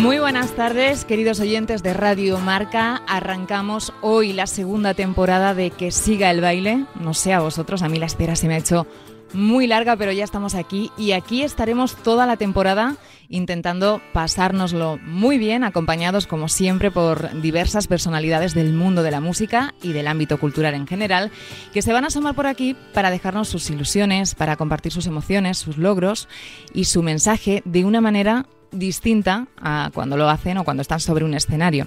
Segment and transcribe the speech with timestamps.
[0.00, 3.02] Muy buenas tardes, queridos oyentes de Radio Marca.
[3.08, 6.84] Arrancamos hoy la segunda temporada de Que siga el baile.
[7.00, 8.86] No sé a vosotros, a mí la espera se me ha hecho
[9.32, 12.96] muy larga, pero ya estamos aquí y aquí estaremos toda la temporada
[13.28, 19.74] intentando pasárnoslo muy bien, acompañados como siempre por diversas personalidades del mundo de la música
[19.82, 21.32] y del ámbito cultural en general,
[21.72, 25.58] que se van a asomar por aquí para dejarnos sus ilusiones, para compartir sus emociones,
[25.58, 26.28] sus logros
[26.72, 31.24] y su mensaje de una manera distinta a cuando lo hacen o cuando están sobre
[31.24, 31.86] un escenario.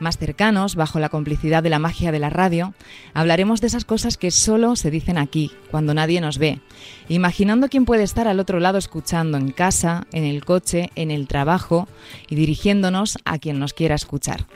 [0.00, 2.74] Más cercanos, bajo la complicidad de la magia de la radio,
[3.14, 6.60] hablaremos de esas cosas que solo se dicen aquí, cuando nadie nos ve,
[7.08, 11.28] imaginando quién puede estar al otro lado escuchando en casa, en el coche, en el
[11.28, 11.88] trabajo
[12.28, 14.46] y dirigiéndonos a quien nos quiera escuchar.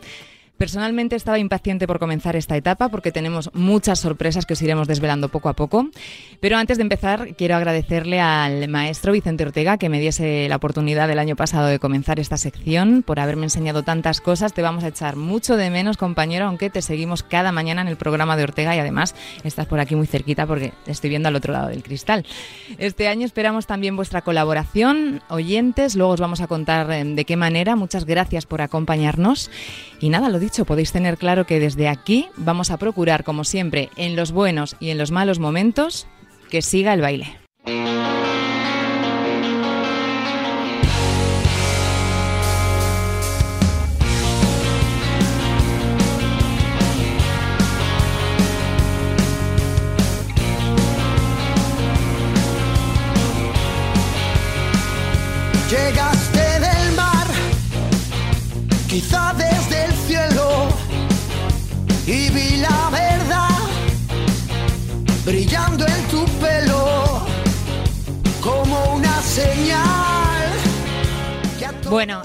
[0.56, 5.28] Personalmente estaba impaciente por comenzar esta etapa porque tenemos muchas sorpresas que os iremos desvelando
[5.28, 5.90] poco a poco.
[6.40, 11.10] Pero antes de empezar, quiero agradecerle al maestro Vicente Ortega que me diese la oportunidad
[11.10, 14.54] el año pasado de comenzar esta sección, por haberme enseñado tantas cosas.
[14.54, 17.96] Te vamos a echar mucho de menos, compañero, aunque te seguimos cada mañana en el
[17.96, 21.36] programa de Ortega y además estás por aquí muy cerquita porque te estoy viendo al
[21.36, 22.24] otro lado del cristal.
[22.78, 25.96] Este año esperamos también vuestra colaboración, oyentes.
[25.96, 27.76] Luego os vamos a contar eh, de qué manera.
[27.76, 29.50] Muchas gracias por acompañarnos.
[30.00, 33.90] Y nada, lo dicho, podéis tener claro que desde aquí vamos a procurar, como siempre,
[33.96, 36.06] en los buenos y en los malos momentos,
[36.50, 37.38] que siga el baile.
[55.68, 57.26] Llegaste del mar,
[58.88, 59.25] quizá desde el cielo,
[62.06, 63.48] y vi la verdad
[65.24, 67.26] brillando en tu pelo
[68.40, 69.96] como una señal.
[71.88, 72.22] Bueno,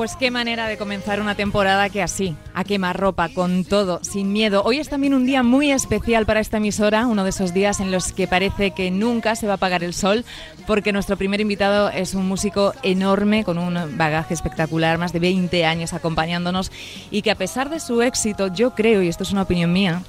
[0.00, 4.32] pues qué manera de comenzar una temporada que así, a quemar ropa, con todo, sin
[4.32, 4.62] miedo.
[4.64, 7.92] Hoy es también un día muy especial para esta emisora, uno de esos días en
[7.92, 10.24] los que parece que nunca se va a apagar el sol,
[10.66, 15.66] porque nuestro primer invitado es un músico enorme, con un bagaje espectacular, más de 20
[15.66, 16.72] años acompañándonos,
[17.10, 20.02] y que a pesar de su éxito, yo creo, y esto es una opinión mía,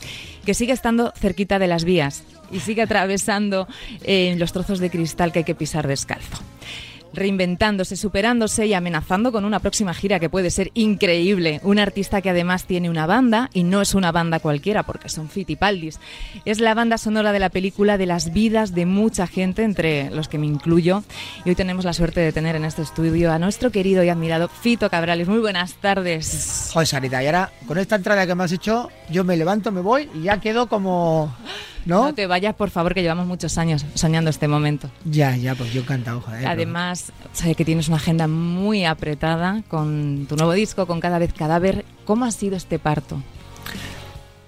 [0.45, 3.67] que sigue estando cerquita de las vías y sigue atravesando
[4.03, 6.37] eh, los trozos de cristal que hay que pisar descalzo
[7.13, 11.59] reinventándose, superándose y amenazando con una próxima gira que puede ser increíble.
[11.63, 15.29] Un artista que además tiene una banda y no es una banda cualquiera porque son
[15.29, 15.99] fitipaldis.
[16.45, 20.27] Es la banda sonora de la película de las vidas de mucha gente, entre los
[20.27, 21.03] que me incluyo.
[21.45, 24.47] Y hoy tenemos la suerte de tener en este estudio a nuestro querido y admirado
[24.47, 25.27] Fito Cabrales.
[25.27, 26.69] Muy buenas tardes.
[26.73, 29.81] Joder, Sarita, y ahora con esta entrada que me has hecho, yo me levanto, me
[29.81, 31.35] voy y ya quedo como...
[31.85, 32.03] ¿No?
[32.05, 34.89] No te vayas, por favor, que llevamos muchos años soñando este momento.
[35.05, 36.45] Ya, ya, pues yo encantado, joder.
[36.47, 41.33] Además, sé que tienes una agenda muy apretada con tu nuevo disco, con Cada vez
[41.33, 41.83] Cadáver.
[42.05, 43.21] ¿Cómo ha sido este parto?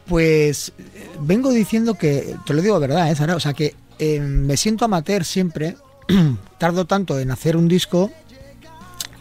[0.06, 3.36] Pues eh, vengo diciendo que, te lo digo de verdad, ¿eh, Sara?
[3.36, 5.76] O sea, que eh, me siento amateur siempre.
[6.58, 8.12] Tardo tanto en hacer un disco.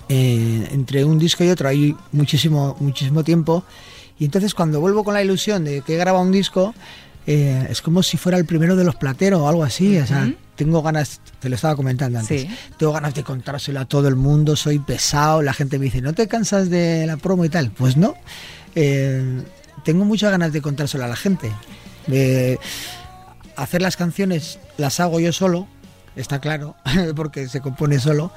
[0.08, 3.64] eh, entre un disco y otro hay muchísimo, muchísimo tiempo.
[4.18, 6.74] Y entonces cuando vuelvo con la ilusión de que he grabado un disco,
[7.26, 9.98] eh, es como si fuera el primero de los plateros o algo así.
[9.98, 12.48] O sea, tengo ganas, te lo estaba comentando antes, Sí.
[12.78, 16.12] tengo ganas de contárselo a todo el mundo, soy pesado, la gente me dice, ¿no
[16.12, 17.70] te cansas de la promo y tal?
[17.70, 18.14] Pues no.
[18.74, 19.42] Eh,
[19.84, 21.50] tengo muchas ganas de contárselo a la gente.
[23.56, 25.66] Hacer las canciones las hago yo solo,
[26.16, 26.74] está claro,
[27.16, 28.32] porque se compone solo.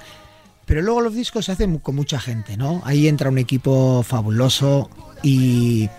[0.65, 2.81] Pero luego los discos se hacen con mucha gente, ¿no?
[2.85, 4.89] Ahí entra un equipo fabuloso
[5.21, 5.89] y,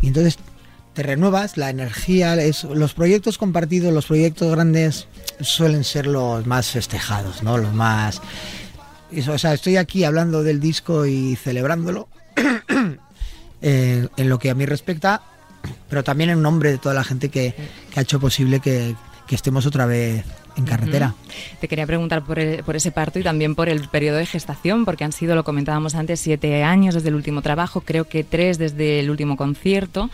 [0.00, 0.38] y entonces
[0.96, 5.06] te renuevas, la energía, es- los proyectos compartidos, los proyectos grandes
[5.42, 7.58] suelen ser los más festejados, ¿no?
[7.58, 8.22] Los más...
[9.12, 12.08] eso, o sea, estoy aquí hablando del disco y celebrándolo
[13.62, 15.20] en lo que a mí respecta,
[15.90, 17.54] pero también en nombre de toda la gente que,
[17.92, 18.94] que ha hecho posible que
[19.30, 20.24] estemos otra vez
[20.56, 21.14] en carretera.
[21.60, 24.84] Te quería preguntar por, el- por ese parto y también por el periodo de gestación,
[24.84, 28.56] porque han sido, lo comentábamos antes, siete años desde el último trabajo, creo que tres
[28.58, 30.10] desde el último concierto.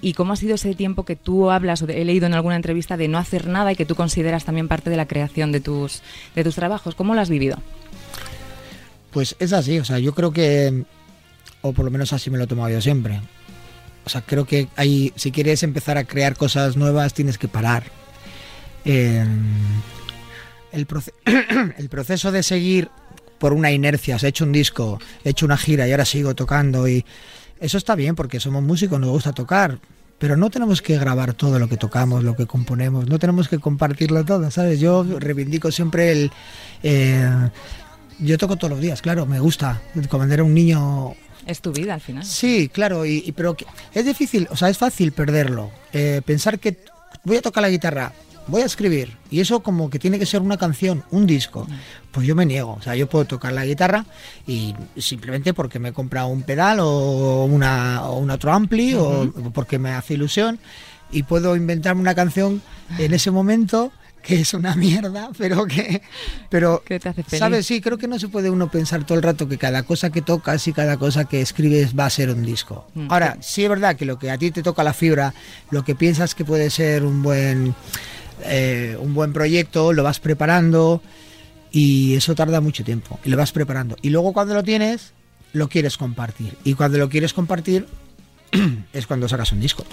[0.00, 2.96] ¿Y cómo ha sido ese tiempo que tú hablas, o he leído en alguna entrevista,
[2.96, 6.02] de no hacer nada y que tú consideras también parte de la creación de tus,
[6.34, 6.94] de tus trabajos?
[6.94, 7.58] ¿Cómo lo has vivido?
[9.10, 10.82] Pues es así, o sea, yo creo que,
[11.62, 13.20] o por lo menos así me lo he tomado yo siempre.
[14.04, 17.84] O sea, creo que hay, si quieres empezar a crear cosas nuevas, tienes que parar.
[18.84, 19.24] Eh,
[20.72, 20.86] el,
[21.78, 22.88] el proceso de seguir
[23.38, 26.34] por una inercia, se ha hecho un disco, he hecho una gira y ahora sigo
[26.34, 27.04] tocando y
[27.60, 29.78] eso está bien porque somos músicos, nos gusta tocar,
[30.18, 33.58] pero no tenemos que grabar todo lo que tocamos, lo que componemos, no tenemos que
[33.58, 34.80] compartirlo todo, ¿sabes?
[34.80, 36.30] Yo reivindico siempre el...
[36.82, 37.28] Eh,
[38.20, 39.82] yo toco todos los días, claro, me gusta.
[40.08, 41.16] Como era un niño
[41.46, 42.24] es tu vida al final.
[42.24, 43.56] Sí, claro, y, pero
[43.92, 45.70] es difícil, o sea, es fácil perderlo.
[45.92, 46.78] Eh, pensar que
[47.24, 48.12] voy a tocar la guitarra,
[48.46, 51.66] voy a escribir, y eso como que tiene que ser una canción, un disco.
[52.10, 54.04] Pues yo me niego, o sea, yo puedo tocar la guitarra
[54.46, 59.32] y simplemente porque me he comprado un pedal o, una, o un otro ampli o
[59.52, 60.58] porque me hace ilusión
[61.10, 62.62] y puedo inventarme una canción
[62.98, 63.92] en ese momento
[64.24, 66.02] que es una mierda, pero que
[66.48, 67.38] pero te hace feliz?
[67.38, 70.10] sabes, sí, creo que no se puede uno pensar todo el rato que cada cosa
[70.10, 72.86] que tocas y cada cosa que escribes va a ser un disco.
[72.94, 73.62] Mm, Ahora, sí.
[73.62, 75.34] es verdad que lo que a ti te toca la fibra,
[75.70, 77.74] lo que piensas que puede ser un buen
[78.44, 81.02] eh, un buen proyecto, lo vas preparando
[81.70, 83.96] y eso tarda mucho tiempo y lo vas preparando.
[84.02, 85.12] Y luego cuando lo tienes,
[85.52, 86.56] lo quieres compartir.
[86.64, 87.86] Y cuando lo quieres compartir
[88.92, 89.84] es cuando sacas un disco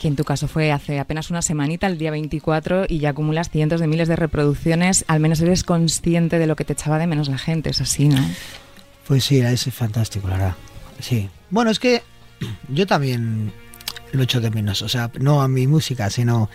[0.00, 3.50] que en tu caso fue hace apenas una semanita, el día 24, y ya acumulas
[3.50, 7.06] cientos de miles de reproducciones, al menos eres consciente de lo que te echaba de
[7.06, 8.24] menos la gente, es así, ¿no?
[9.06, 10.54] Pues sí, es fantástico, la verdad.
[11.00, 11.28] Sí.
[11.50, 12.02] Bueno, es que
[12.68, 13.52] yo también
[14.12, 16.48] lo echo de menos, o sea, no a mi música, sino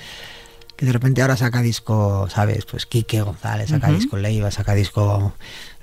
[0.75, 2.65] que de repente ahora saca disco, ¿sabes?
[2.65, 5.33] Pues Quique González saca disco Leiva, saca disco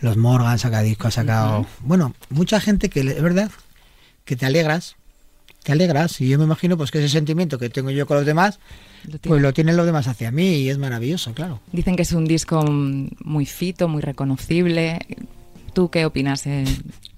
[0.00, 1.66] Los Morgan, saca disco, ha sacado...
[1.80, 3.50] Bueno, mucha gente que, es verdad,
[4.24, 4.96] que te alegras
[5.62, 8.26] te alegras y yo me imagino pues que ese sentimiento que tengo yo con los
[8.26, 8.58] demás
[9.22, 11.60] pues lo tienen los demás hacia mí y es maravilloso, claro.
[11.72, 15.00] Dicen que es un disco muy fito, muy reconocible.
[15.72, 16.46] ¿Tú qué opinas?
[16.46, 16.64] Eh,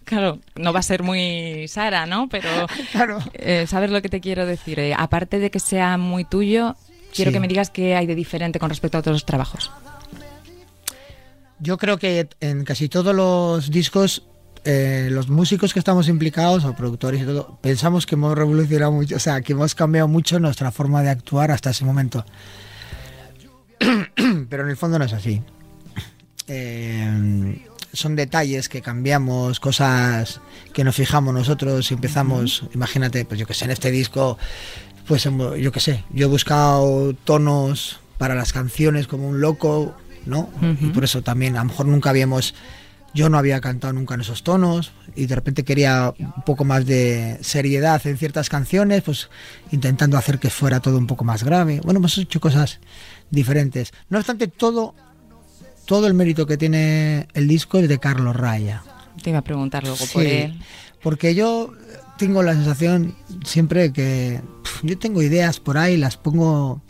[0.04, 2.28] claro, no va a ser muy Sara, ¿no?
[2.28, 2.48] Pero
[2.92, 3.18] claro.
[3.34, 4.78] Eh, ¿sabes lo que te quiero decir?
[4.78, 6.76] Eh, aparte de que sea muy tuyo,
[7.14, 9.70] quiero que me digas qué hay de diferente con respecto a otros trabajos.
[11.60, 14.24] Yo creo que en casi todos los discos
[14.66, 19.16] eh, los músicos que estamos implicados, o productores y todo, pensamos que hemos revolucionado mucho,
[19.16, 22.24] o sea, que hemos cambiado mucho nuestra forma de actuar hasta ese momento.
[24.48, 25.42] Pero en el fondo no es así.
[26.48, 27.62] Eh,
[27.92, 30.40] son detalles que cambiamos, cosas
[30.72, 34.38] que nos fijamos nosotros y empezamos, imagínate, pues yo que sé, en este disco,
[35.06, 39.94] pues yo que sé, yo he buscado tonos para las canciones como un loco,
[40.26, 40.48] ¿no?
[40.80, 42.54] Y por eso también a lo mejor nunca habíamos
[43.14, 46.84] yo no había cantado nunca en esos tonos y de repente quería un poco más
[46.84, 49.30] de seriedad en ciertas canciones, pues
[49.70, 51.80] intentando hacer que fuera todo un poco más grave.
[51.84, 52.80] Bueno, hemos hecho cosas
[53.30, 53.92] diferentes.
[54.08, 54.96] No obstante, todo,
[55.86, 58.82] todo el mérito que tiene el disco es de Carlos Raya.
[59.22, 60.60] Te iba a preguntar luego por él.
[61.00, 61.72] Porque yo
[62.18, 63.14] tengo la sensación
[63.44, 64.40] siempre que
[64.84, 66.82] yo tengo ideas por ahí, las pongo,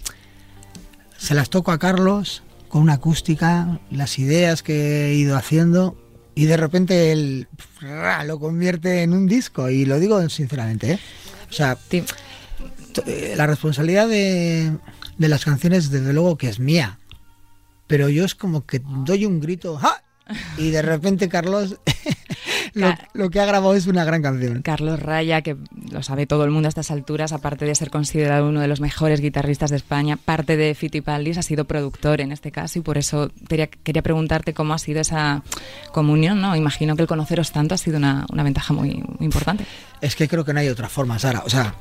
[1.16, 5.96] se las toco a Carlos con una acústica, las ideas que he ido haciendo
[6.34, 7.46] y de repente él
[8.26, 10.98] lo convierte en un disco y lo digo sinceramente ¿eh?
[11.48, 14.76] o sea eh, la responsabilidad de,
[15.16, 16.98] de, las canciones desde luego que es mía
[17.86, 20.02] pero yo es como que doy un grito ¡Ja!
[20.58, 21.76] y de repente Carlos
[22.74, 24.62] lo, que ha grabado es una gran canción.
[24.62, 25.56] Carlos Raya, que
[25.90, 28.80] lo sabe todo el mundo a estas alturas, aparte de ser considerado uno de los
[28.80, 32.98] mejores guitarristas de España, parte de Fitipaldis, ha sido productor en este caso y por
[32.98, 35.42] eso quería, quería preguntarte cómo ha sido esa
[35.92, 36.56] comunión, ¿no?
[36.56, 39.64] Imagino que el conoceros tanto ha sido una, ventaja muy, importante.
[40.00, 41.42] Es que creo que no hay otra forma, Sara.
[41.46, 41.74] O sea,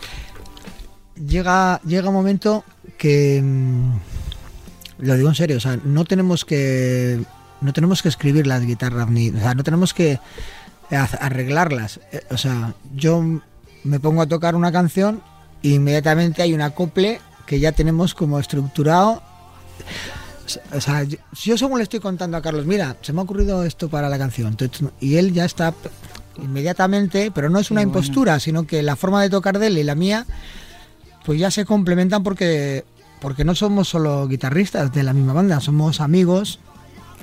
[1.27, 2.63] llega, llega un momento
[2.98, 3.41] que...
[3.44, 3.91] Mm,
[5.00, 7.20] lo digo en serio, o sea, no tenemos que
[7.62, 10.20] no tenemos que escribir las guitarras ni, o sea, no tenemos que
[10.92, 12.00] arreglarlas.
[12.12, 13.24] Eh, o sea, yo
[13.84, 15.22] me pongo a tocar una canción
[15.62, 19.22] e inmediatamente hay un acople que ya tenemos como estructurado.
[20.74, 23.90] O sea, yo, según le estoy contando a Carlos, mira, se me ha ocurrido esto
[23.90, 24.58] para la canción.
[25.00, 25.74] Y él ya está
[26.38, 29.84] inmediatamente, pero no es una impostura, sino que la forma de tocar de él y
[29.84, 30.25] la mía,
[31.25, 32.84] pues ya se complementan porque,
[33.22, 36.60] porque no somos solo guitarristas de la misma banda, somos amigos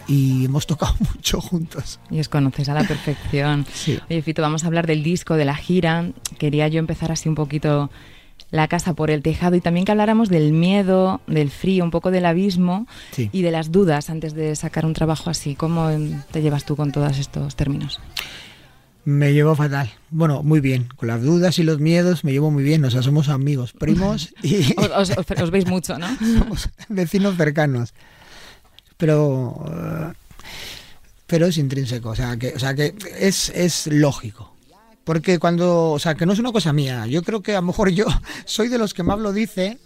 [0.06, 2.00] y hemos tocado mucho juntos.
[2.10, 3.66] Y os conoces a la perfección.
[3.72, 3.98] sí.
[4.08, 6.10] Oye, Fito, vamos a hablar del disco, de la gira.
[6.38, 7.90] Quería yo empezar así un poquito
[8.50, 12.10] la casa por el tejado y también que habláramos del miedo, del frío, un poco
[12.10, 15.54] del abismo y de las dudas antes de sacar un trabajo así.
[15.54, 15.88] ¿Cómo
[16.30, 18.00] te llevas tú con todos estos términos?
[19.04, 19.90] Me llevo fatal.
[20.10, 20.88] Bueno, muy bien.
[20.96, 22.84] Con las dudas y los miedos me llevo muy bien.
[22.84, 24.74] O sea, somos amigos, primos y...
[24.94, 26.08] os, os veis mucho, ¿no?
[26.18, 27.94] somos vecinos cercanos
[29.00, 30.14] pero
[31.30, 34.56] pero es intrínseco, o sea que, o sea que es, es lógico.
[35.04, 37.68] Porque cuando, o sea, que no es una cosa mía, yo creo que a lo
[37.68, 38.06] mejor yo
[38.44, 39.78] soy de los que más lo dice,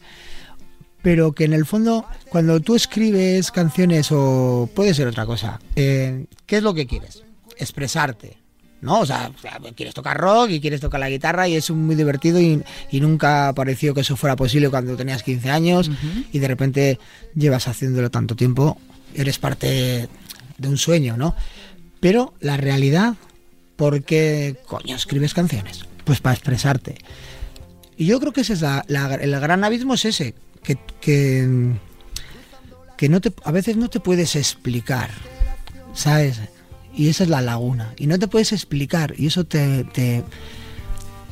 [1.03, 6.25] pero que en el fondo, cuando tú escribes canciones o puede ser otra cosa, eh,
[6.47, 7.23] ¿qué es lo que quieres?
[7.59, 8.39] Expresarte.
[8.81, 9.01] ¿no?
[9.01, 9.31] O sea,
[9.77, 13.95] quieres tocar rock y quieres tocar la guitarra y es muy divertido y, nunca pareció
[13.95, 15.91] que eso fuera posible cuando tenías 15 años
[16.33, 16.99] y de repente
[17.35, 18.79] llevas haciéndolo tanto tiempo,
[19.15, 20.09] eres parte
[20.59, 21.35] de un sueño, ¿no?
[22.01, 23.15] Pero la realidad,
[23.77, 25.87] ¿por qué coño escribes canciones?
[26.05, 26.97] Pues para expresarte.
[27.97, 31.75] Y yo creo que ese es el gran abismo es ese, que, que,
[32.97, 35.11] que no te, a veces no te puedes explicar,
[35.95, 36.41] ¿sabes?
[36.97, 37.95] Y esa es la laguna.
[37.97, 39.15] Y no te puedes explicar.
[39.19, 40.23] Y eso te, te,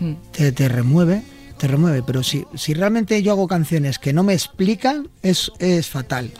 [0.00, 0.14] hmm.
[0.32, 1.22] te, remueve.
[1.58, 2.02] Te remueve.
[2.02, 6.32] Pero si, si realmente yo hago canciones que no me explican, es, es fatal.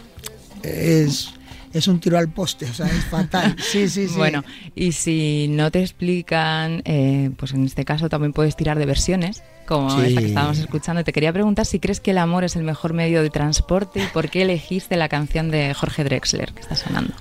[0.63, 1.35] Es
[1.73, 3.57] es un tiro al poste, o sea, es fatal.
[3.63, 4.15] Sí, sí, sí.
[4.17, 8.87] Bueno, y si no te explican, eh, pues en este caso también puedes tirar de
[8.87, 11.05] versiones, como esta que estábamos escuchando.
[11.05, 14.07] Te quería preguntar si crees que el amor es el mejor medio de transporte y
[14.09, 17.15] por qué elegiste la canción de Jorge Drexler que está sonando.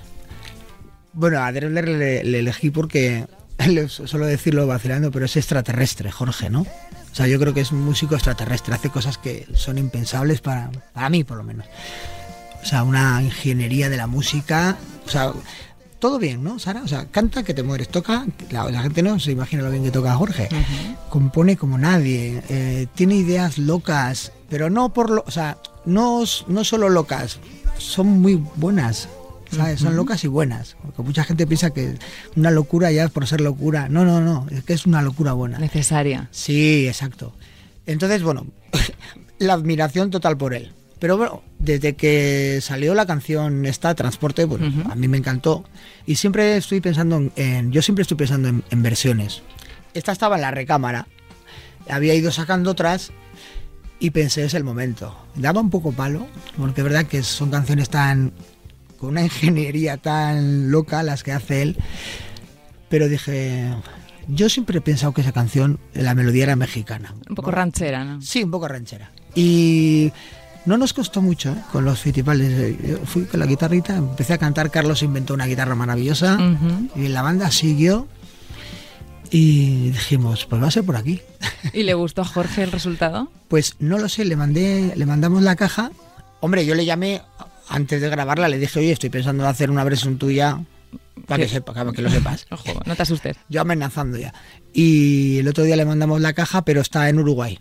[1.14, 3.26] Bueno, a Drexler le, elegí porque,
[3.88, 6.60] suelo decirlo vacilando, pero es extraterrestre, Jorge, ¿no?
[6.60, 10.70] O sea, yo creo que es un músico extraterrestre, hace cosas que son impensables para,
[10.94, 11.66] para mí, por lo menos.
[12.62, 15.32] O sea, una ingeniería de la música, o sea,
[15.98, 16.82] todo bien, ¿no, Sara?
[16.82, 19.90] O sea, canta que te mueres, toca, la, gente no se imagina lo bien que
[19.90, 20.48] toca Jorge,
[21.08, 26.64] compone como nadie, eh, tiene ideas locas, pero no por lo, o sea, no, no
[26.64, 27.38] solo locas,
[27.78, 29.08] son muy buenas,
[29.76, 30.76] son locas y buenas.
[30.82, 31.98] Porque mucha gente piensa que
[32.36, 33.88] una locura ya es por ser locura.
[33.88, 35.58] No, no, no, es que es una locura buena.
[35.58, 36.28] Necesaria.
[36.30, 37.32] Sí, exacto.
[37.86, 38.46] Entonces, bueno,
[39.38, 40.72] la admiración total por él.
[41.02, 45.64] Pero bueno, desde que salió la canción esta, Transporte, bueno, a mí me encantó.
[46.06, 49.42] Y siempre estoy pensando en, yo siempre estoy pensando en, en versiones.
[49.94, 51.08] Esta estaba en la recámara.
[51.90, 53.10] Había ido sacando otras
[53.98, 55.12] y pensé es el momento.
[55.34, 56.24] Daba un poco palo,
[56.56, 58.32] porque es verdad que son canciones tan
[58.96, 61.76] con una ingeniería tan loca las que hace él.
[62.88, 63.74] Pero dije,
[64.28, 67.12] yo siempre he pensado que esa canción, la melodía era mexicana.
[67.28, 68.22] Un poco ranchera, ¿no?
[68.22, 69.10] Sí, un poco ranchera.
[69.34, 70.12] Y
[70.66, 71.62] no nos costó mucho ¿eh?
[71.72, 72.76] con los fitipales.
[72.82, 76.38] Yo fui con la guitarrita, empecé a cantar, Carlos inventó una guitarra maravillosa
[76.94, 78.06] y la banda siguió
[79.30, 81.20] y dijimos, pues va a ser por aquí.
[81.72, 83.30] ¿Y le gustó a Jorge el resultado?
[83.48, 85.90] Pues no lo sé, le mandé, le mandamos la caja.
[86.40, 87.22] Hombre, yo le llamé
[87.68, 90.60] antes de grabarla le dije, oye, estoy pensando en hacer una versión tuya
[91.26, 92.46] para que, sepa, para que lo sepas.
[92.50, 93.36] Ojo, no te asustes.
[93.48, 94.34] Yo amenazando ya.
[94.72, 97.58] Y el otro día le mandamos la caja, pero está en Uruguay.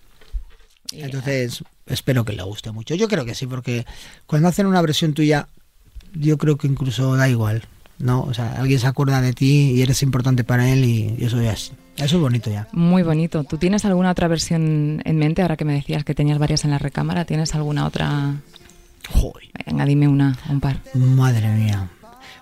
[0.92, 2.96] Entonces, espero que le guste mucho.
[2.96, 3.86] Yo creo que sí, porque
[4.26, 5.48] cuando hacen una versión tuya,
[6.14, 7.64] yo creo que incluso da igual.
[8.02, 8.22] ¿no?
[8.24, 11.54] O sea, alguien se acuerda de ti y eres importante para él y, eso ya
[11.54, 12.68] es, eso es bonito ya.
[12.72, 13.44] Muy bonito.
[13.44, 15.42] ¿Tú tienes alguna otra versión en mente?
[15.42, 18.36] Ahora que me decías que tenías varias en la recámara, ¿tienes alguna otra
[19.66, 20.80] Venga, dime una, un par.
[20.94, 21.90] Madre mía.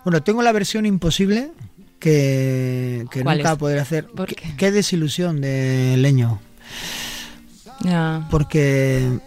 [0.03, 1.51] Bueno, tengo la versión imposible
[1.99, 4.07] que, que nunca podré hacer.
[4.57, 4.71] qué?
[4.71, 6.39] desilusión de Leño.
[8.29, 9.19] Porque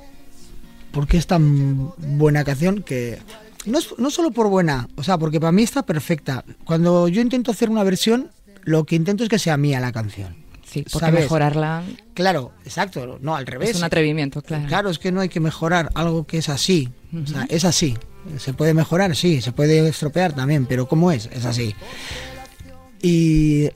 [0.93, 3.19] porque es tan buena canción que
[3.65, 6.45] no, es, no solo por buena, o sea, porque para mí está perfecta.
[6.65, 8.31] Cuando yo intento hacer una versión,
[8.63, 10.37] lo que intento es que sea mía la canción.
[10.65, 11.83] Sí, porque mejorarla.
[12.15, 13.71] Claro, exacto, no al revés.
[13.71, 14.67] Es un atrevimiento, claro.
[14.69, 16.89] Claro, es que no hay que mejorar algo que es así.
[17.13, 17.97] O sea, es así.
[18.39, 19.15] ¿Se puede mejorar?
[19.15, 19.43] Sí.
[19.43, 20.33] ¿Se puede estropear?
[20.33, 20.65] También.
[20.65, 21.29] Pero ¿cómo es?
[21.33, 21.75] Es así.
[23.03, 23.69] Y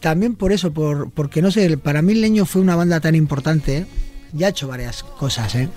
[0.00, 3.86] también por eso, por, porque no sé, para mí Leño fue una banda tan importante.
[4.32, 5.68] Ya ha hecho varias cosas, ¿eh?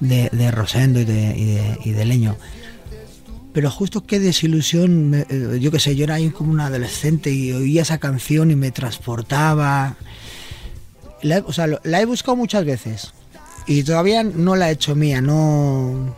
[0.00, 2.36] de, Rosendo y de, y de Leño
[3.58, 7.50] pero justo qué desilusión, eh, yo qué sé, yo era ahí como un adolescente y
[7.50, 9.96] oía esa canción y me transportaba.
[11.44, 13.12] o sea, la he buscado muchas veces
[13.66, 16.16] y todavía no la he hecho mía, no...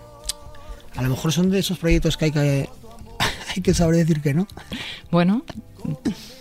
[0.96, 2.68] A lo mejor son de esos proyectos que hay que,
[3.57, 4.47] hay que saber decir que no.
[5.11, 5.45] Bueno,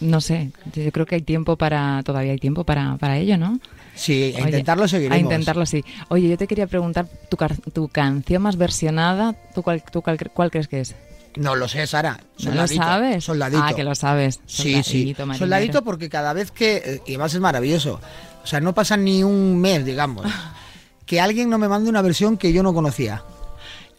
[0.01, 3.59] no sé, yo creo que hay tiempo para, todavía hay tiempo para, para ello, ¿no?
[3.95, 5.17] Sí, a intentarlo seguiremos.
[5.17, 5.83] A intentarlo, sí.
[6.07, 7.37] Oye, yo te quería preguntar, tu,
[7.73, 10.95] tu canción más versionada, ¿tú cuál, tú cuál, crees que es?
[11.35, 12.19] No lo sé, Sara.
[12.43, 13.25] ¿No lo sabes?
[13.25, 13.61] Soldadito.
[13.63, 14.39] Ah, que lo sabes.
[14.45, 15.15] Sí, sí.
[15.37, 16.77] Soldadito porque cada vez que...
[16.77, 17.99] Eh, y además es maravilloso.
[18.43, 20.25] O sea, no pasa ni un mes, digamos,
[21.05, 23.23] que alguien no me mande una versión que yo no conocía.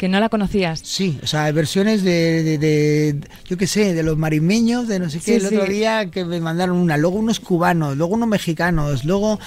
[0.00, 0.80] ¿Que no la conocías?
[0.82, 5.20] Sí, o sea, versiones de, de, yo qué sé, de los marimeños, de no sé
[5.20, 9.38] qué, el otro día que me mandaron una, luego unos cubanos, luego unos mexicanos, luego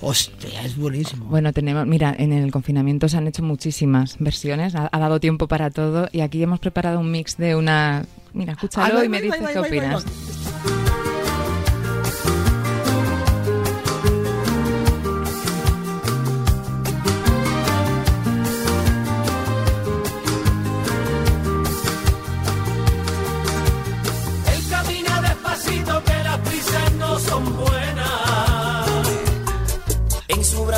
[0.00, 1.26] Hostia, es buenísimo.
[1.26, 5.68] Bueno, tenemos, mira, en el confinamiento se han hecho muchísimas versiones, ha, dado tiempo para
[5.68, 8.06] todo y aquí hemos preparado un mix de una...
[8.32, 10.02] Mira, escúchalo y me dices qué opinas.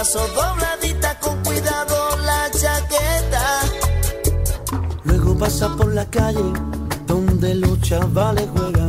[0.02, 3.60] brazo dobladita con cuidado la chaqueta.
[5.04, 6.52] Luego pasa por la calle
[7.06, 8.81] donde los chavales juegan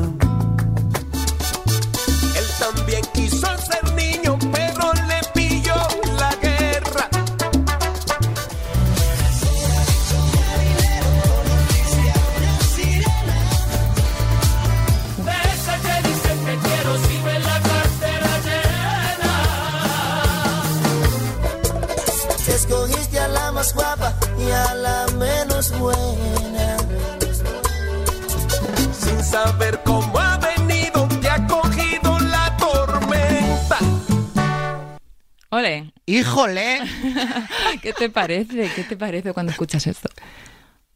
[35.63, 36.79] Ole, ¡Híjole!
[37.81, 38.69] ¿qué te parece?
[38.75, 40.09] ¿Qué te parece cuando escuchas esto?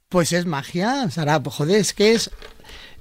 [0.09, 1.41] Pues es magia, Sara.
[1.41, 2.29] Pues joder, es que es.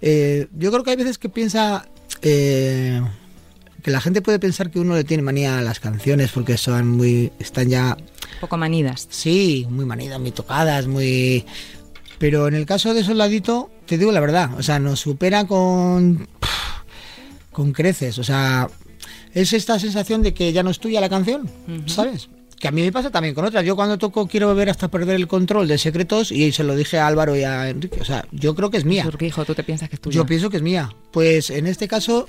[0.00, 1.88] eh, yo creo que hay veces que piensa.
[2.23, 3.02] eh,
[3.82, 6.88] que la gente puede pensar que uno le tiene manía a las canciones porque son
[6.88, 7.32] muy.
[7.40, 7.96] están ya.
[8.40, 9.08] Poco manidas.
[9.11, 11.44] Sí, muy manidas, muy tocadas, muy.
[12.18, 16.28] Pero en el caso de Soldadito, te digo la verdad, o sea, nos supera con.
[17.50, 18.68] con creces, o sea.
[19.37, 21.47] Es esta sensación de que ya no es tuya la canción,
[21.85, 22.31] ¿sabes?
[22.59, 23.66] Que a mí me pasa también con otras.
[23.66, 26.99] Yo cuando toco quiero beber hasta perder el control de secretos y se lo dije
[26.99, 28.00] a Álvaro y a Enrique.
[28.00, 29.02] O sea, yo creo que es mía.
[29.02, 30.14] Surquijo, tú te piensas que es tuya.
[30.14, 30.90] Yo pienso que es mía.
[31.11, 32.26] Pues en este caso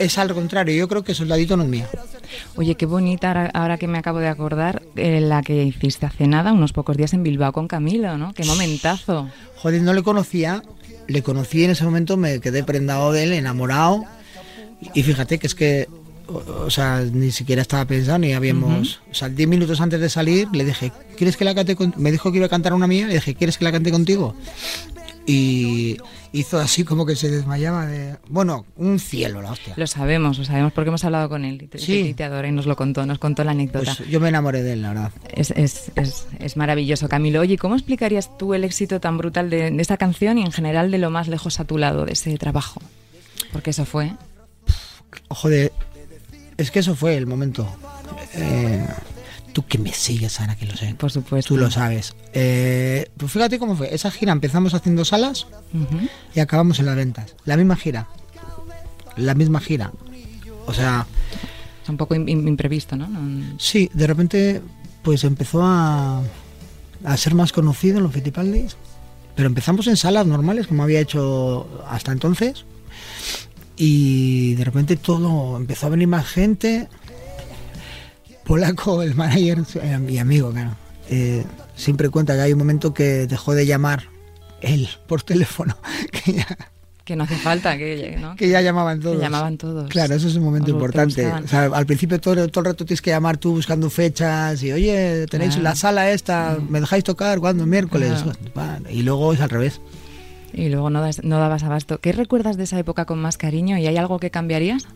[0.00, 0.74] es al contrario.
[0.74, 1.88] Yo creo que Soldadito no es mía.
[2.56, 6.26] Oye, qué bonita, ahora, ahora que me acabo de acordar, eh, la que hiciste hace
[6.26, 8.34] nada, unos pocos días en Bilbao con Camilo, ¿no?
[8.34, 9.28] Qué momentazo.
[9.58, 10.64] Joder, no le conocía.
[11.06, 14.04] Le conocí en ese momento, me quedé prendado de él, enamorado.
[14.92, 15.86] Y fíjate que es que,
[16.28, 19.00] o, o sea, ni siquiera estaba pensando, ni habíamos.
[19.10, 22.10] O sea, 10 minutos antes de salir le dije, ¿quieres que la cante con-?" Me
[22.12, 24.34] dijo que iba a cantar una mía, le dije, ¿quieres que la cante contigo?
[25.24, 25.98] Y
[26.32, 28.16] hizo así como que se desmayaba de.
[28.28, 29.74] Bueno, un cielo, la hostia.
[29.76, 31.98] Lo sabemos, lo sabemos porque hemos hablado con él y te, Sí.
[32.08, 33.94] y te adora y nos lo contó, nos contó la anécdota.
[33.96, 35.12] Pues yo me enamoré de él, la verdad.
[35.32, 37.40] Es, es, es, es maravilloso, Camilo.
[37.40, 40.90] Oye, ¿cómo explicarías tú el éxito tan brutal de, de esta canción y en general
[40.90, 42.82] de lo más lejos a tu lado, de ese trabajo?
[43.52, 44.10] Porque eso fue.
[45.28, 45.72] Joder,
[46.56, 47.68] es que eso fue el momento.
[48.34, 48.86] Eh,
[49.52, 50.94] tú que me sigues, Ana, que lo sé.
[50.94, 51.48] Por supuesto.
[51.48, 52.14] Tú lo sabes.
[52.32, 53.94] Eh, pues fíjate cómo fue.
[53.94, 55.46] Esa gira empezamos haciendo salas
[56.34, 57.34] y acabamos en las ventas.
[57.44, 58.08] La misma gira.
[59.16, 59.92] La misma gira.
[60.66, 61.06] O sea,
[61.82, 63.08] Es un poco im- im- imprevisto, ¿no?
[63.08, 64.62] No- sí, de repente
[65.02, 66.22] pues empezó a,
[67.04, 68.76] a ser más conocido en los Fittipaldis.
[69.34, 72.64] Pero empezamos en salas normales, como había hecho hasta entonces.
[73.76, 76.88] Y de repente todo empezó a venir más gente.
[78.44, 80.72] Polaco, el manager, eh, mi amigo, claro,
[81.08, 81.44] eh,
[81.76, 84.08] siempre cuenta que hay un momento que dejó de llamar
[84.60, 85.76] él por teléfono,
[86.24, 86.46] que ya,
[87.04, 88.34] Que no hace falta, que, ¿no?
[88.34, 89.20] que ya llamaban todos.
[89.20, 89.88] llamaban todos.
[89.88, 91.22] Claro, eso es un momento importante.
[91.22, 91.44] buscaban.
[91.44, 94.72] O sea, al principio todo, todo el rato tienes que llamar tú buscando fechas y,
[94.72, 95.62] oye, tenéis Claro.
[95.64, 97.38] la sala esta, ¿me dejáis tocar?
[97.38, 97.64] ¿Cuándo?
[97.64, 98.22] Miércoles.
[98.22, 98.38] Claro.
[98.54, 99.80] Vale, Y luego es al revés.
[100.54, 101.98] Y luego no, das- no dabas abasto.
[102.00, 103.78] ¿Qué recuerdas de esa época con más cariño?
[103.78, 104.86] ¿Y hay algo que cambiarías?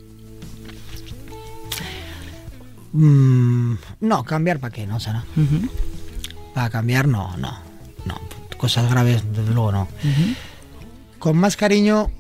[2.93, 5.25] Mm, no, cambiar para qué, ¿no, Sara?
[6.55, 7.59] Para cambiar, no, no.
[8.05, 8.15] No,
[8.57, 9.89] cosas graves, desde luego no.
[11.19, 12.11] Con más cariño,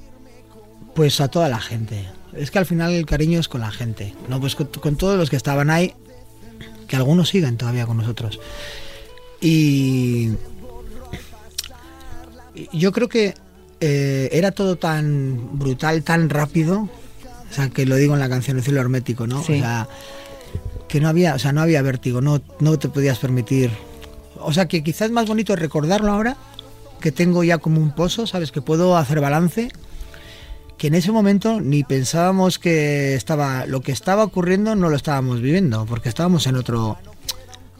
[0.94, 2.06] pues a toda la gente.
[2.34, 4.14] Es que al final el cariño es con la gente.
[4.28, 5.94] No, pues con, con todos los que estaban ahí,
[6.88, 8.38] que algunos siguen todavía con nosotros.
[9.40, 10.30] Y
[12.72, 13.34] yo creo que
[13.80, 16.88] eh, era todo tan brutal, tan rápido.
[17.50, 19.42] O sea, que lo digo en la canción El cielo hermético, ¿no?
[19.42, 19.54] Sí.
[19.54, 19.88] O sea,
[20.88, 23.70] que no había, o sea, no había vértigo, no, no te podías permitir.
[24.40, 26.36] O sea, que quizás es más bonito recordarlo ahora,
[27.00, 28.52] que tengo ya como un pozo, ¿sabes?
[28.52, 29.68] Que puedo hacer balance,
[30.78, 35.40] que en ese momento ni pensábamos que estaba, lo que estaba ocurriendo no lo estábamos
[35.40, 36.98] viviendo, porque estábamos en otro,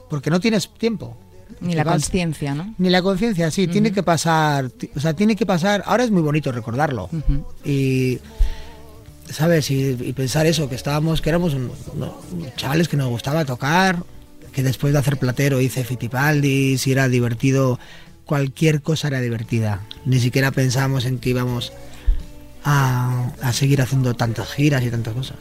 [0.09, 1.17] porque no tienes tiempo.
[1.61, 2.75] Ni la conciencia, ¿no?
[2.79, 6.23] Ni la conciencia, sí, tiene que pasar, o sea, tiene que pasar, ahora es muy
[6.23, 7.09] bonito recordarlo.
[7.65, 8.19] Y,
[9.31, 9.71] ¿sabes?
[9.71, 12.15] Y, y pensar eso, que estábamos, que éramos un- uno-
[12.57, 14.03] chavales que nos gustaba tocar,
[14.53, 17.79] que después de hacer platero hice Fittipaldi, si era divertido,
[18.25, 19.81] cualquier cosa era divertida.
[20.05, 21.73] Ni siquiera pensamos en que íbamos
[22.65, 25.37] a, a seguir haciendo tantas giras y tantas cosas.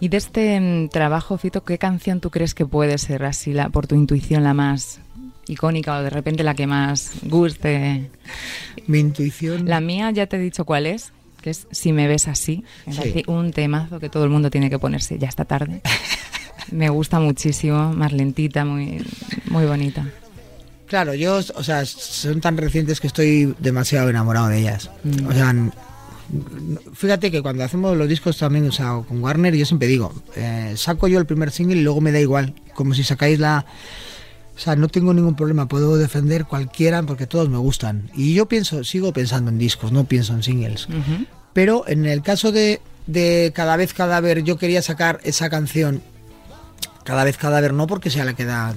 [0.00, 3.68] Y de este mm, trabajo, Fito, ¿qué canción tú crees que puede ser así, la,
[3.68, 5.00] por tu intuición, la más
[5.46, 8.10] icónica o de repente la que más guste?
[8.86, 9.68] Mi intuición...
[9.68, 12.64] La mía ya te he dicho cuál es, que es Si me ves así.
[12.86, 13.24] Me Sí.
[13.26, 15.82] un temazo que todo el mundo tiene que ponerse ya esta tarde.
[16.70, 19.04] Me gusta muchísimo, más lentita, muy,
[19.50, 20.06] muy bonita.
[20.86, 24.90] Claro, yo, o sea, son tan recientes que estoy demasiado enamorado de ellas.
[25.04, 25.26] Mm.
[25.26, 25.54] O sea,
[26.94, 30.74] fíjate que cuando hacemos los discos también, o sea, con Warner, yo siempre digo, eh,
[30.76, 32.54] saco yo el primer single y luego me da igual.
[32.74, 33.66] Como si sacáis la,
[34.54, 38.10] O sea, no tengo ningún problema, puedo defender cualquiera porque todos me gustan.
[38.14, 40.88] Y yo pienso, sigo pensando en discos, no pienso en singles.
[41.52, 46.02] Pero en el caso de, de Cada vez Cadáver, yo quería sacar esa canción.
[47.04, 48.74] Cada vez Cadáver no porque sea la que da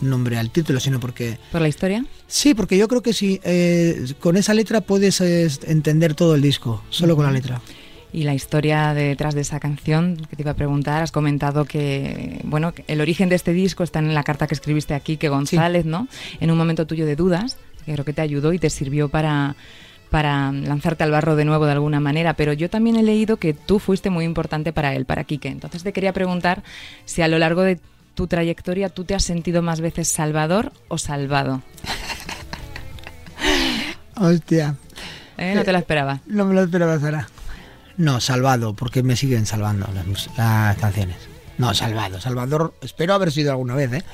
[0.00, 1.38] nombre al título, sino porque...
[1.52, 2.04] ¿Por la historia?
[2.26, 6.42] Sí, porque yo creo que sí, eh, con esa letra puedes eh, entender todo el
[6.42, 7.60] disco, solo con la letra.
[8.12, 12.40] Y la historia detrás de esa canción que te iba a preguntar, has comentado que
[12.44, 15.84] bueno, el origen de este disco está en la carta que escribiste aquí, que González,
[15.84, 16.08] ¿no?
[16.40, 19.56] En un momento tuyo de dudas, que creo que te ayudó y te sirvió para
[20.10, 23.54] para lanzarte al barro de nuevo de alguna manera, pero yo también he leído que
[23.54, 25.48] tú fuiste muy importante para él, para Quique.
[25.48, 26.62] Entonces te quería preguntar
[27.04, 27.80] si a lo largo de
[28.14, 31.60] tu trayectoria tú te has sentido más veces salvador o salvado.
[34.16, 34.76] Hostia,
[35.36, 35.54] ¿Eh?
[35.54, 36.20] No te lo esperaba.
[36.26, 37.28] no me lo esperaba, Sara.
[37.96, 41.16] No, salvado, porque me siguen salvando las, las canciones.
[41.58, 44.04] No, salvado, Salvador, espero haber sido alguna vez, ¿eh?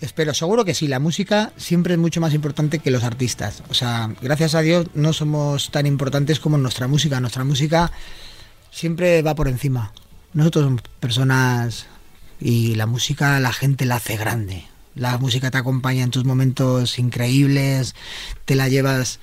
[0.00, 3.62] Espero, seguro que sí, la música siempre es mucho más importante que los artistas.
[3.70, 7.20] O sea, gracias a Dios no somos tan importantes como nuestra música.
[7.20, 7.90] Nuestra música
[8.70, 9.92] siempre va por encima.
[10.34, 11.86] Nosotros somos personas
[12.40, 14.66] y la música la gente la hace grande.
[14.94, 17.94] La música te acompaña en tus momentos increíbles,
[18.44, 19.20] te la llevas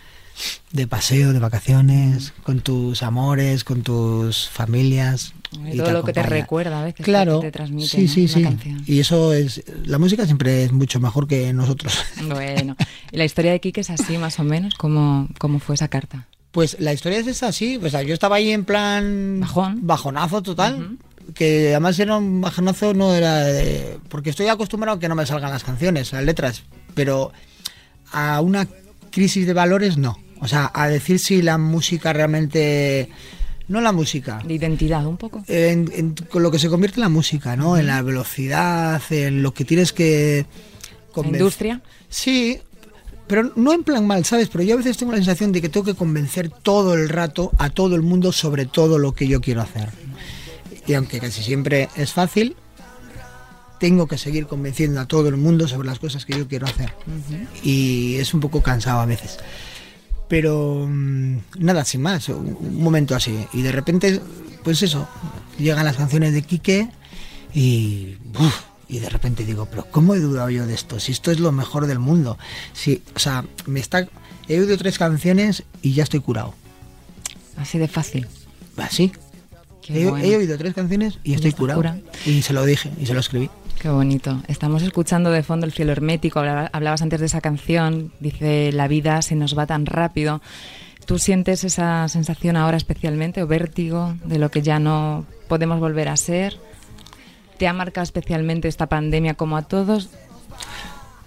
[0.71, 5.33] de paseo, de vacaciones, con tus amores, con tus familias.
[5.65, 8.27] Y y todo lo que te recuerda a veces, Claro, que te transmite sí, sí,
[8.27, 8.41] sí.
[8.41, 8.81] canción.
[8.87, 11.93] Y eso es, la música siempre es mucho mejor que nosotros.
[12.29, 12.75] Bueno,
[13.11, 16.27] y la historia de Quique es así más o menos, ¿cómo, cómo fue esa carta?
[16.51, 17.77] Pues la historia es esa, sí.
[17.81, 19.79] O sea, yo estaba ahí en plan Bajón.
[19.85, 20.97] bajonazo total.
[21.35, 25.25] Que además era un bajonazo, no era de- porque estoy acostumbrado a que no me
[25.25, 27.31] salgan las canciones, las letras, pero
[28.11, 28.67] a una
[29.11, 30.17] crisis de valores no.
[30.41, 33.09] O sea, a decir si la música realmente.
[33.67, 34.41] No la música.
[34.45, 35.43] De identidad, un poco.
[35.47, 37.77] en, en- con lo que se convierte en la música, ¿no?
[37.77, 40.45] En la velocidad, en lo que tienes que...
[41.15, 41.81] La industria.
[42.09, 42.59] Sí,
[43.27, 44.49] pero no en plan mal, ¿sabes?
[44.49, 47.51] Pero yo a veces tengo la sensación de que tengo que convencer todo el rato
[47.59, 49.87] a todo el mundo sobre todo lo que yo quiero hacer.
[50.87, 52.57] Y aunque casi siempre es fácil,
[53.79, 56.93] tengo que seguir convenciendo a todo el mundo sobre las cosas que yo quiero hacer.
[57.63, 59.37] Y es un poco cansado a veces.
[60.31, 63.37] Pero mm, nada, sin más, un momento así.
[63.51, 64.21] Y de repente,
[64.63, 65.05] pues eso,
[65.59, 66.87] llegan las canciones de Quique
[67.53, 68.15] y...
[68.39, 71.01] uf, y de repente digo, pero ¿cómo he dudado yo de esto?
[71.01, 72.37] Si esto es lo mejor del mundo.
[72.71, 74.07] Si, o sea, me está...
[74.47, 76.53] He oído tres canciones y ya estoy curado.
[77.57, 78.25] Así de fácil.
[78.77, 79.11] Así.
[79.89, 80.23] He, bueno.
[80.23, 81.83] he oído tres canciones y estoy curado.
[82.25, 83.49] Y se lo dije y se lo escribí.
[83.81, 84.39] Qué bonito.
[84.47, 86.39] Estamos escuchando de fondo el cielo hermético.
[86.39, 88.11] Hablaba- Hablabas antes de esa canción.
[88.19, 90.39] Dice, la vida se nos va tan rápido.
[91.07, 96.09] ¿Tú sientes esa sensación ahora especialmente o vértigo de lo que ya no podemos volver
[96.09, 96.57] a ser?
[97.57, 100.09] ¿Te ha marcado especialmente esta pandemia como a todos?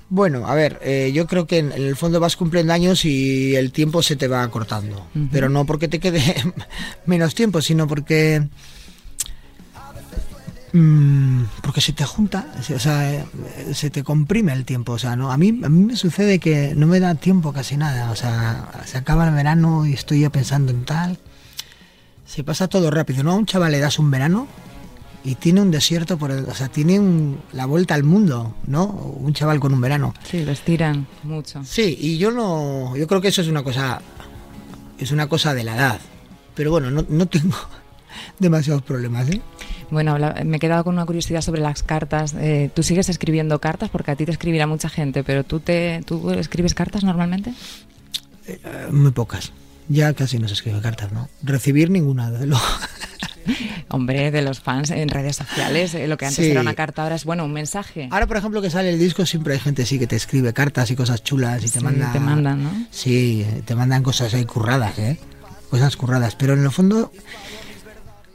[0.09, 3.57] Bueno, a ver, eh, yo creo que en, en el fondo vas cumpliendo años y
[3.57, 5.07] el tiempo se te va cortando.
[5.17, 5.29] Ujú.
[5.33, 6.23] Pero no porque te quede
[7.07, 8.47] menos tiempo, sino porque.
[10.79, 13.25] Mm, porque se te junta, o sea, eh,
[13.73, 14.93] se te comprime el tiempo.
[14.93, 15.33] O sea, ¿no?
[15.33, 18.11] a, mí, a mí me sucede que no me da tiempo casi nada.
[18.11, 21.19] O sea, se acaba el verano y estoy ya pensando en tal.
[22.27, 23.33] Se pasa todo rápido, ¿no?
[23.33, 24.47] A un chaval le das un verano
[25.25, 28.85] y tiene un desierto por el, o sea, tiene un- la vuelta al mundo, ¿no?
[28.85, 30.13] Un chaval con un verano.
[30.31, 31.63] Sí, lo estiran mucho.
[31.65, 34.01] Sí, y yo no, yo creo que eso es una cosa,
[34.99, 36.01] es una cosa de la edad.
[36.55, 37.57] Pero bueno, no, no tengo
[38.39, 39.41] demasiados problemas, ¿eh?
[39.95, 42.35] Bueno, me he quedado con una curiosidad sobre las cartas.
[42.39, 43.89] Eh, ¿Tú sigues escribiendo cartas?
[43.91, 47.55] Porque a ti te escribirá mucha gente, pero ¿tú, te, ¿tú escribes cartas normalmente?
[48.47, 48.59] Eh,
[48.91, 49.53] muy pocas.
[49.89, 51.29] Ya casi no se escribe cartas, ¿no?
[51.43, 52.65] Recibir ninguna, desde luego.
[53.89, 56.51] Hombre, de los fans en redes sociales, eh, lo que antes Sí.
[56.51, 58.09] era una carta ahora es, bueno, un mensaje.
[58.11, 60.91] Ahora, por ejemplo, que sale el disco, siempre hay gente sí que te escribe cartas
[60.91, 62.11] y cosas chulas y te Sí, manda.
[62.13, 62.71] te mandan, ¿no?
[62.91, 65.19] Sí, te mandan cosas ahí curradas, ¿eh?
[65.71, 66.35] Cosas curradas.
[66.35, 67.13] Pero en el fondo,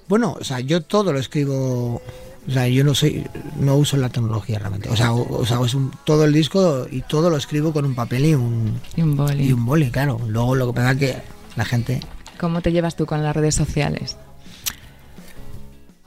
[0.10, 2.02] bueno, o sea, yo todo lo escribo.
[2.48, 3.26] O sea, yo no soy,
[3.60, 4.90] no uso la tecnología realmente.
[4.90, 7.86] O sea, o, o sea, es un, todo el disco y todo lo escribo con
[7.86, 9.46] un papel y un, Y un boli.
[9.46, 10.20] y un boli, claro.
[10.28, 11.16] Luego lo que pasa es que
[11.56, 12.02] la gente.
[12.40, 14.18] ¿Cómo te llevas tú con las redes sociales?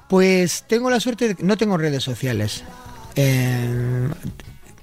[0.09, 2.65] Pues tengo la suerte de que no tengo redes sociales.
[3.15, 4.09] Eh,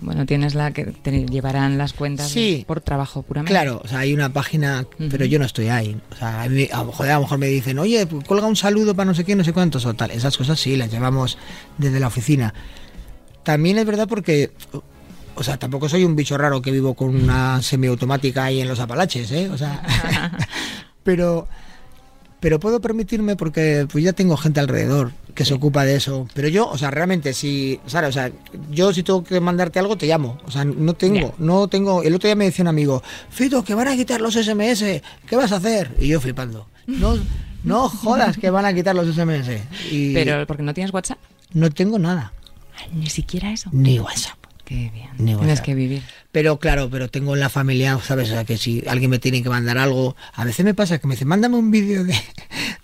[0.02, 2.64] Bueno, tienes la que te llevarán las cuentas Sí.
[2.68, 3.52] por trabajo puramente.
[3.52, 6.00] Claro, o sea, hay una página, pero yo no estoy ahí.
[6.12, 8.96] O sea, a, mí- a, joder, a lo mejor me dicen, oye, colga un saludo
[8.96, 10.12] para no sé qué, no sé cuántos o tal.
[10.12, 11.38] Esas cosas sí, las llevamos
[11.78, 12.54] desde la oficina.
[13.44, 14.52] También es verdad porque,
[15.36, 18.80] o sea, tampoco soy un bicho raro que vivo con una semiautomática ahí en los
[18.80, 19.50] Apalaches, ¿eh?
[19.50, 19.82] O sea,
[21.04, 21.48] pero,
[22.40, 25.12] pero puedo permitirme porque pues ya tengo gente alrededor.
[25.36, 26.28] Que se ocupa de eso.
[26.34, 28.32] Pero yo, o sea, realmente, si, Sara, o sea,
[28.72, 30.38] yo si tengo que mandarte algo, te llamo.
[30.46, 32.04] O sea, no tengo, no tengo.
[32.04, 35.36] El otro día me decía un amigo, Fito, que van a quitar los SMS, ¿qué
[35.36, 35.96] vas a hacer?
[36.00, 36.68] Y yo flipando.
[36.88, 37.18] No,
[37.64, 39.50] no jodas que van a quitar los SMS.
[39.92, 41.20] Y Pero porque no tienes WhatsApp.
[41.54, 42.34] no tengo nada,
[42.94, 43.70] Ni siquiera eso.
[43.74, 44.38] ni WhatsApp.
[44.70, 45.10] Qué bien.
[45.40, 46.04] Tienes que vivir.
[46.32, 48.30] Pero claro, pero tengo en la familia, ¿sabes?
[48.30, 51.08] O sea, que si alguien me tiene que mandar algo, a veces me pasa que
[51.08, 52.14] me dice, mándame un vídeo de,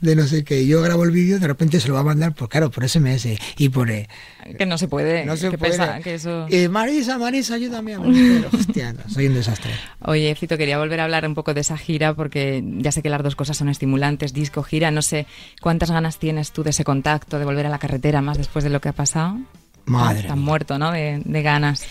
[0.01, 2.03] de no sé qué, y yo grabo el vídeo, de repente se lo va a
[2.03, 3.27] mandar, por claro, por SMS,
[3.59, 4.09] y pone,
[4.57, 5.25] Que no se puede.
[5.25, 5.73] no se que puede.
[5.73, 6.47] pesa, que eso...
[6.49, 9.69] Eh, Marisa, Marisa, ayúdame a pero, hostia, no, soy un desastre.
[10.01, 13.09] Oye, Fito, quería volver a hablar un poco de esa gira porque ya sé que
[13.09, 14.89] las dos cosas son estimulantes, disco, gira.
[14.89, 15.27] No sé
[15.61, 18.71] cuántas ganas tienes tú de ese contacto, de volver a la carretera más después de
[18.71, 19.37] lo que ha pasado.
[19.85, 20.45] Madre Estás mía.
[20.45, 20.91] muerto, ¿no?
[20.91, 21.83] De, de ganas.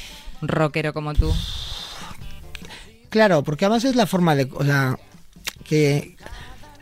[0.42, 1.32] Un rockero como tú.
[3.08, 4.98] Claro, porque además es la forma de, o sea,
[5.64, 6.16] que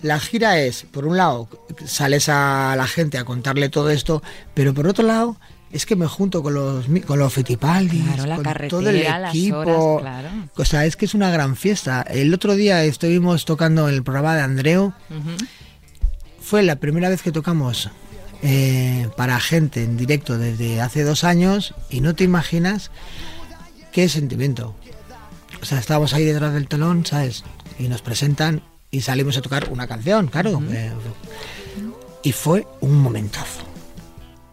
[0.00, 1.48] la gira es, por un lado,
[1.84, 4.22] sales a la gente a contarle todo esto,
[4.54, 5.36] pero por otro lado,
[5.70, 9.30] es que me junto con los con los Fittipaldis, Claro, la con todo el las
[9.34, 9.58] equipo.
[9.58, 10.28] horas, claro.
[10.56, 12.02] O sea, es que es una gran fiesta.
[12.02, 14.92] El otro día estuvimos tocando el programa de Andreu.
[16.40, 17.90] Fue la primera vez que tocamos
[18.42, 22.90] eh, para gente en directo desde hace dos años y no te imaginas
[23.92, 24.74] qué sentimiento.
[25.60, 27.44] O sea, estábamos ahí detrás del telón, ¿sabes?
[27.78, 30.60] Y nos presentan y salimos a tocar una canción, claro.
[30.70, 30.90] eh,
[32.22, 33.62] y fue un momentazo.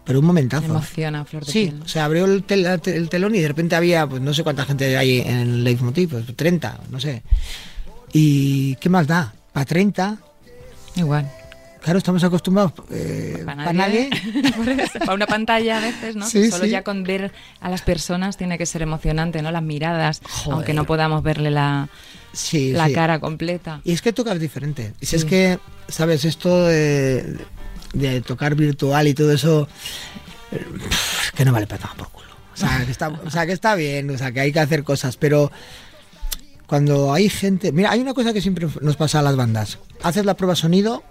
[0.04, 0.64] Pero un Me momentazo.
[0.66, 1.82] emociona, Flor de Sí, piel.
[1.84, 4.64] o sea, abrió el, tel- el telón y de repente había, pues no sé cuánta
[4.64, 7.22] gente hay en el Leitmotiv, pues 30, no sé.
[8.12, 9.34] ¿Y qué más da?
[9.52, 10.18] Para 30,
[10.96, 11.30] Igual.
[11.82, 12.72] Claro, estamos acostumbrados.
[12.90, 14.10] Eh, Para pa' nadie.
[14.98, 16.26] Para una pantalla a veces, ¿no?
[16.26, 16.70] Sí, Solo sí.
[16.70, 19.50] ya con ver a las personas tiene que ser emocionante, ¿no?
[19.50, 20.52] Las miradas, Joder.
[20.54, 21.88] aunque no podamos verle la,
[22.32, 23.80] Sí, la cara completa.
[23.84, 24.94] Y es que tocas diferente.
[25.00, 26.24] Y si es que, ¿sabes?
[26.24, 27.36] Esto de,
[27.92, 29.68] de tocar virtual y todo eso,
[31.34, 32.28] que no vale para nada por culo.
[32.52, 34.84] O sea, que está, o sea, que está bien, o sea, que hay que hacer
[34.84, 35.50] cosas, pero
[36.66, 37.72] cuando hay gente...
[37.72, 39.78] Mira, hay una cosa que siempre nos pasa a las bandas.
[40.02, 41.02] Haces la prueba sonido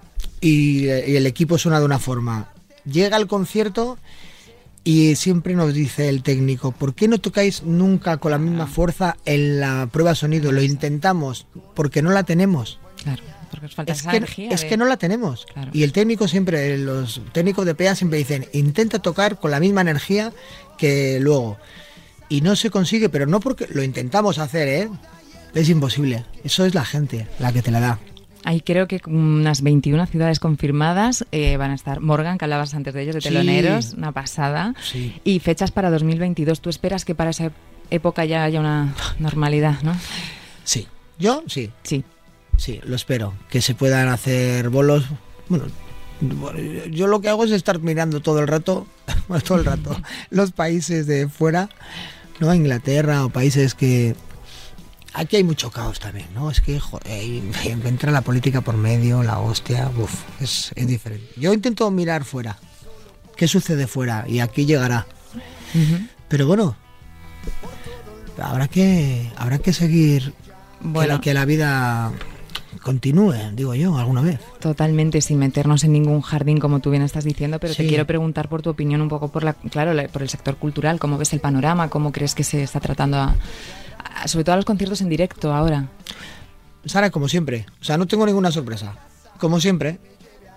[0.41, 2.49] y, eh, y el equipo suena de una forma.
[2.85, 3.97] Llega el concierto
[4.83, 9.17] y siempre nos dice el técnico, ¿por qué no tocáis nunca con la misma fuerza
[9.25, 10.51] en la prueba sonido?
[10.51, 12.79] Lo intentamos porque no la tenemos.
[13.03, 14.49] Claro, porque os falta Es esa que, energía.
[14.51, 15.45] es de- que no la tenemos.
[15.53, 15.69] Claro.
[15.73, 19.81] Y el técnico siempre, los técnicos de PEA siempre dicen, intenta tocar con la misma
[19.81, 20.31] energía
[20.77, 21.57] que luego.
[22.29, 24.89] Y no se consigue, pero no porque lo intentamos hacer, ¿eh?
[25.53, 26.25] Es imposible.
[26.43, 27.99] Eso es la gente la que te la da.
[28.45, 31.99] Hay creo que unas 21 ciudades confirmadas eh, van a estar.
[31.99, 33.27] Morgan, que hablabas antes de ellos, de Sí.
[33.29, 34.73] teloneros, una pasada.
[34.81, 35.19] Sí.
[35.23, 36.61] Y fechas para 2022.
[36.61, 37.51] ¿Tú esperas que para esa
[37.89, 39.93] época ya haya una normalidad, no?
[40.63, 40.87] Sí.
[41.17, 42.03] Yo sí, Sí.
[42.55, 43.33] sí, lo espero.
[43.49, 45.05] Que se puedan hacer bolos.
[45.49, 45.65] Bueno,
[46.91, 48.87] yo lo que hago es estar mirando todo el rato,
[49.27, 49.95] bueno, todo el rato,
[50.29, 51.69] los países de fuera,
[52.39, 52.53] ¿no?
[52.53, 54.15] Inglaterra o países que.
[55.13, 56.51] Aquí hay mucho caos también, ¿no?
[56.51, 57.43] Es que joder, ahí
[57.85, 61.27] entra la política por medio, la hostia, uf, es, es diferente.
[61.35, 62.57] Yo intento mirar fuera.
[63.35, 64.25] ¿Qué sucede fuera?
[64.27, 65.07] Y aquí llegará.
[66.27, 66.75] Pero bueno,
[68.41, 70.33] habrá que, habrá que seguir
[70.81, 71.01] Bueno.
[71.01, 72.11] que, la, que la vida
[72.83, 74.39] continúe, digo yo, alguna vez.
[74.59, 78.47] Totalmente, sin meternos en ningún jardín, como tú bien estás diciendo, pero te quiero preguntar
[78.49, 81.33] por tu opinión un poco por la, claro, la- por el sector cultural, cómo ves
[81.33, 83.35] el panorama, cómo crees que se está tratando a-
[84.25, 85.87] sobre todo a los conciertos en directo ahora.
[86.85, 88.95] Sara, como siempre, o sea, no tengo ninguna sorpresa,
[89.39, 89.99] como siempre.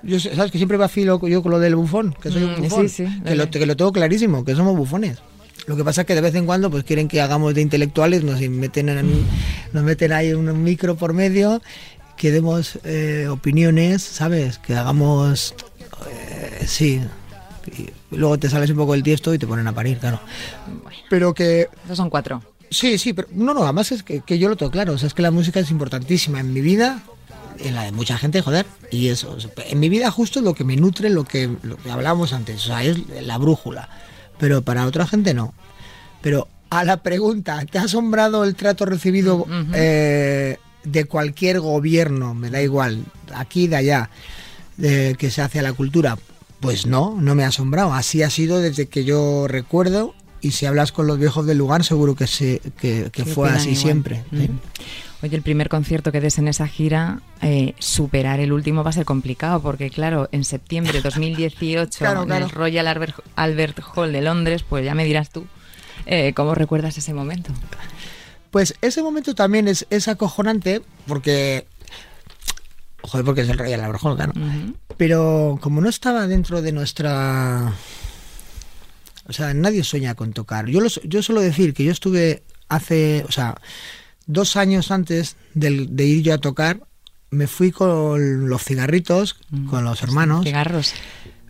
[0.05, 2.15] Yo, ¿Sabes que siempre vacilo yo con lo del bufón?
[2.21, 2.89] Que soy un Mm, bufón.
[2.89, 5.19] sí, sí, que, lo, que lo tengo clarísimo, que somos bufones.
[5.67, 8.25] Lo que pasa es que de vez en cuando pues quieren que hagamos de intelectuales,
[8.25, 9.25] nos meten, en,
[9.73, 11.63] nos meten ahí un micro por medio,
[12.17, 14.59] que demos eh, opiniones, ¿sabes?
[14.59, 15.55] Que hagamos...
[16.11, 17.01] eh, sí.
[17.79, 20.19] Y luego te sales un poco del tiesto y te ponen a parir, claro.
[21.09, 22.43] Pero que Esos son cuatro.
[22.73, 25.07] Sí, sí, pero no, no, además es que, que yo lo tengo claro, o sea,
[25.07, 27.03] es que la música es importantísima en mi vida,
[27.59, 30.65] en la de mucha gente, joder, y eso, en mi vida justo es lo que
[30.65, 33.89] me nutre, lo que, lo que hablábamos antes, o sea, es la brújula,
[34.39, 35.55] pero para otra gente no.
[36.23, 42.49] Pero a la pregunta, ¿te ha asombrado el trato recibido eh, de cualquier gobierno, me
[42.49, 43.05] da igual,
[43.35, 44.11] aquí, de allá,
[44.79, 46.17] de, que se hace a la cultura?
[46.61, 50.15] Pues no, no me ha asombrado, así ha sido desde que yo recuerdo.
[50.43, 53.83] Y si hablas con los viejos del lugar, seguro que, se, que, fue así igual.
[53.83, 54.25] siempre.
[54.31, 54.51] ¿sí?
[55.23, 58.93] Oye, el primer concierto que des en esa gira, eh, superar el último va a
[58.93, 62.45] ser complicado, porque claro, en septiembre de 2018, Claro, en claro.
[62.47, 65.47] el Royal Albert, Albert Hall de Londres, pues ya me dirás tú,
[66.07, 67.53] eh, ¿cómo recuerdas ese momento?
[68.51, 71.67] Pues ese momento también es, es acojonante porque
[73.03, 74.33] Joder, porque es el Royal Albert Hall, claro.
[74.97, 77.73] Pero como no estaba dentro de nuestra...
[79.29, 80.67] O sea, nadie sueña con tocar.
[80.67, 83.55] Yo, lo su- yo suelo decir que yo estuve hace, o sea,
[84.27, 86.81] dos años antes del- de ir yo a tocar,
[87.31, 89.37] me fui con los cigarritos,
[89.71, 90.93] con los hermanos, Cigarros.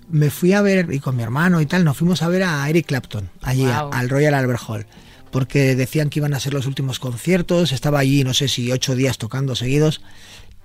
[0.09, 2.69] me fui a ver, y con mi hermano y tal, nos fuimos a ver a
[2.69, 4.87] Eric Clapton, allí, a- al Royal Albert Hall.
[5.31, 8.95] Porque decían que iban a ser los últimos conciertos, estaba allí, no sé si ocho
[8.95, 10.03] días tocando seguidos.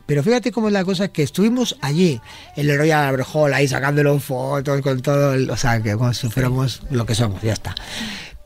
[0.07, 2.19] Pero fíjate cómo es la cosa, que estuvimos allí,
[2.55, 6.13] en el Royal Albert Hall, ahí sacándolo fotos con todo, el- o sea, que como
[6.13, 7.75] si fuéramos lo que somos, ya está.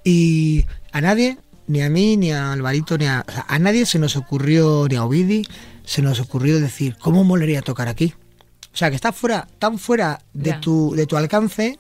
[0.04, 3.86] Y a nadie, ni a mí, ni a Alvarito, ni a, o sea, a nadie
[3.86, 5.48] se nos ocurrió, ni a Ovidi,
[5.86, 8.14] se nos ocurrió decir, ¿cómo molaría tocar aquí?
[8.74, 11.78] O sea, que está fuera, tan fuera de tu, de tu alcance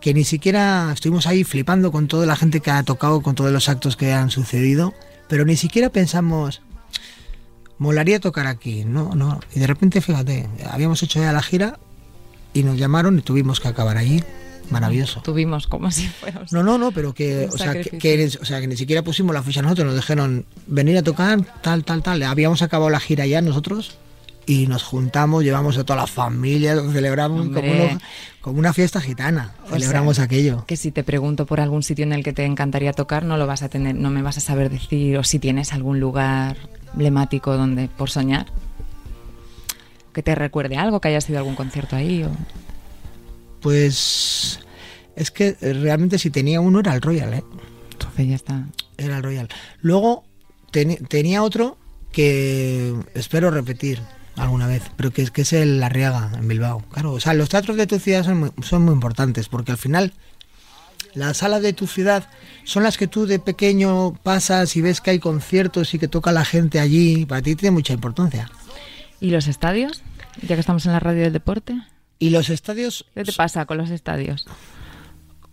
[0.00, 3.50] que ni siquiera estuvimos ahí flipando con toda la gente que ha tocado, con todos
[3.52, 4.92] los actos que han sucedido,
[5.28, 6.60] pero ni siquiera pensamos,
[7.82, 9.40] molaría tocar aquí, no, no.
[9.54, 11.78] Y de repente, fíjate, habíamos hecho ya la gira
[12.54, 14.22] y nos llamaron y tuvimos que acabar allí.
[14.70, 15.20] Maravilloso.
[15.22, 16.52] Tuvimos como si fuéramos.
[16.52, 19.02] No, no, no, pero que, o sea, que, que ni- o sea, que ni siquiera
[19.02, 22.22] pusimos la ficha nosotros, nos dijeron venir a tocar, tal, tal, tal.
[22.22, 23.96] Habíamos acabado la gira ya nosotros
[24.46, 27.48] y nos juntamos, llevamos a toda la familia, celebramos
[28.40, 29.54] como, una fiesta gitana.
[29.64, 30.64] O sea, Celebramos aquello.
[30.66, 33.46] Que si te pregunto por algún sitio en el que te encantaría tocar, no lo
[33.46, 36.56] vas a tener, no me vas a saber decir, o si tienes algún lugar
[36.92, 38.46] emblemático donde por soñar.
[40.12, 42.24] Que te recuerde algo, que haya sido algún concierto ahí.
[42.24, 42.30] O...
[43.60, 44.60] Pues
[45.14, 47.44] es que eh, realmente si tenía uno era el Royal, ¿eh?
[47.92, 48.66] Entonces ya está.
[48.98, 49.48] Era el Royal.
[49.80, 50.24] Luego
[50.70, 51.78] tenía otro
[52.12, 54.00] que espero repetir
[54.36, 56.82] alguna vez, pero que es que es el La Riaga en Bilbao.
[56.92, 59.78] Claro, o sea, los teatros de tu ciudad son muy, son muy importantes porque al
[59.78, 60.12] final
[61.14, 62.28] las salas de tu ciudad
[62.64, 66.32] son las que tú de pequeño pasas y ves que hay conciertos y que toca
[66.32, 67.26] la gente allí.
[67.26, 68.50] Para ti tiene mucha importancia.
[69.20, 70.02] ¿Y los estadios?
[70.40, 71.74] Ya que estamos en la radio del deporte.
[72.18, 74.46] Y los estadios, ¿Qué te pasa con los estadios?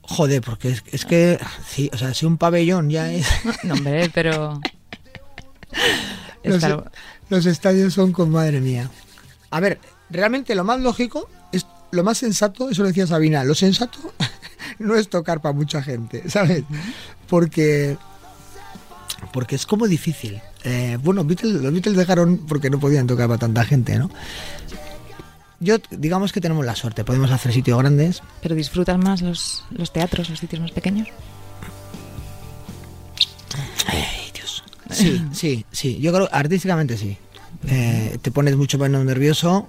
[0.02, 3.28] joder, porque es, es que, sí, o sea, si un pabellón ya es...
[3.64, 4.60] No, hombre, pero...
[6.44, 6.90] Estar-
[7.30, 8.90] los estadios son con madre mía.
[9.52, 13.56] A ver, realmente lo más lógico, es lo más sensato, eso lo decía Sabina, lo
[13.56, 14.00] sensato
[14.80, 16.64] no es tocar para mucha gente, ¿sabes?
[17.28, 17.98] Porque
[19.34, 20.42] porque es como difícil.
[20.64, 24.10] Eh, bueno, Beatles- los Beatles dejaron porque no podían tocar para tanta gente, ¿no?
[25.60, 28.22] Yo, digamos que tenemos la suerte, podemos hacer sitios grandes.
[28.42, 31.10] ¿Pero disfrutas más los, los teatros, los sitios más pequeños?
[33.88, 34.04] Ay.
[34.92, 36.00] Sí, sí, sí.
[36.00, 37.18] Yo creo artísticamente sí.
[37.68, 39.68] Eh, te pones mucho menos nervioso.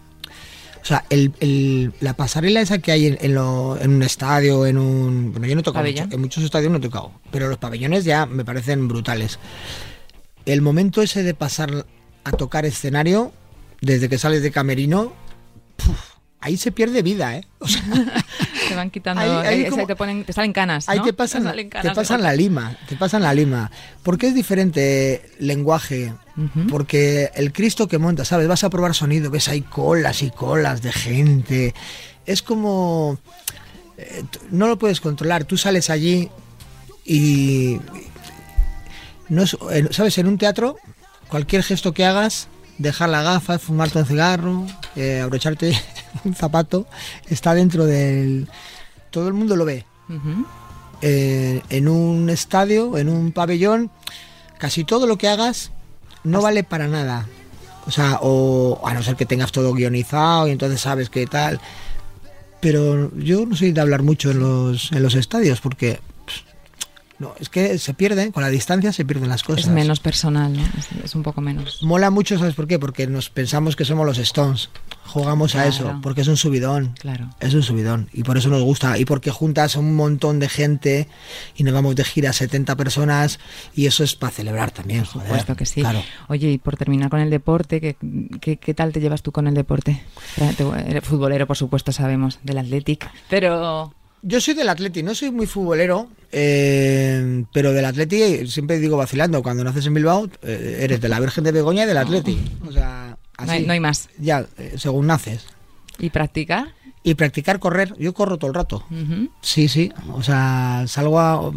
[0.83, 4.65] O sea, el, el- la pasarela esa que hay en, en lo- en un estadio,
[4.67, 5.33] en un...
[5.33, 6.07] Bueno, yo no he tocado Pabellón.
[6.07, 9.39] mucho, en muchos estadios no he tocado, pero los pabellones ya me parecen brutales.
[10.47, 11.85] El momento ese de pasar
[12.25, 13.31] a tocar escenario,
[13.83, 15.13] desde que sales de camerino,
[15.77, 15.99] puf,
[16.41, 17.45] ahí se pierde vida, ¿eh?
[17.59, 17.83] O sea,
[18.71, 19.21] Te van quitando...
[19.21, 21.05] Ahí- ahí como- te, ponen, te salen canas, Ahí ¿no?
[21.05, 23.71] te pasan, salen te pasan la lima, te pasan la lima.
[24.03, 26.13] Porque es diferente lenguaje.
[26.71, 28.49] Porque el Cristo que monta, ¿sabes?
[28.49, 31.75] Vas a probar sonido, ves hay colas y colas de gente.
[32.25, 33.19] Es como...
[33.99, 35.45] eh, no lo puedes controlar.
[35.45, 36.31] Tú sales allí
[37.05, 37.79] y...
[39.29, 39.57] No es-
[39.91, 40.17] ¿Sabes?
[40.19, 40.77] En un teatro,
[41.29, 45.79] cualquier gesto que hagas, dejar la gafa, fumarte un cigarro, eh, abrocharte
[46.25, 46.87] un zapato,
[47.29, 48.49] está dentro del...
[49.11, 49.85] Todo el mundo lo ve
[51.03, 53.91] eh, en un estadio, en un pabellón,
[54.59, 55.73] casi todo lo que hagas
[56.25, 57.27] no vale para nada.
[57.87, 61.61] O sea, o a no ser que tengas todo guionizado y entonces sabes qué tal.
[62.61, 66.01] Pero yo no soy de hablar mucho en los, en los estadios porque
[67.21, 69.67] no, es que se pierden, con la distancia se pierden las cosas.
[69.67, 70.63] Es menos personal, ¿no?
[70.79, 71.81] Es, es un poco menos.
[71.83, 72.79] Mola mucho, ¿sabes por qué?
[72.81, 74.71] Porque nos pensamos que somos los Stones.
[75.05, 76.95] Jugamos a eso, porque es un subidón.
[77.01, 77.31] Claro.
[77.41, 80.49] Es un subidón y por eso nos gusta y porque juntas a un montón de
[80.49, 81.09] gente
[81.57, 83.41] y nos vamos de gira 70 personas
[83.75, 85.27] y eso es para celebrar también, Por joder.
[85.29, 85.81] supuesto que sí.
[85.81, 86.01] Claro.
[86.29, 87.97] Oye, y por terminar con el deporte, ¿qué,
[88.41, 90.01] qué, qué tal te llevas tú con el deporte?
[90.57, 93.11] Te- eres futbolero, por supuesto, sabemos, del Athletic.
[93.29, 93.93] Pero
[94.23, 99.43] Yo soy del Atleti, no soy muy futbolero, eh, pero del Atleti siempre digo vacilando,
[99.43, 102.39] cuando naces en Bilbao eh, eres de la Virgen de Begoña y del Atleti.
[102.67, 103.47] O sea, así.
[103.47, 104.11] no hay, no hay más.
[104.19, 105.47] Ya, eh, según naces.
[105.99, 106.75] ¿Y practicar?
[107.03, 108.85] Y practicar correr, yo corro todo el rato.
[109.41, 109.91] Sí, sí.
[110.13, 111.51] O sea, salgo a,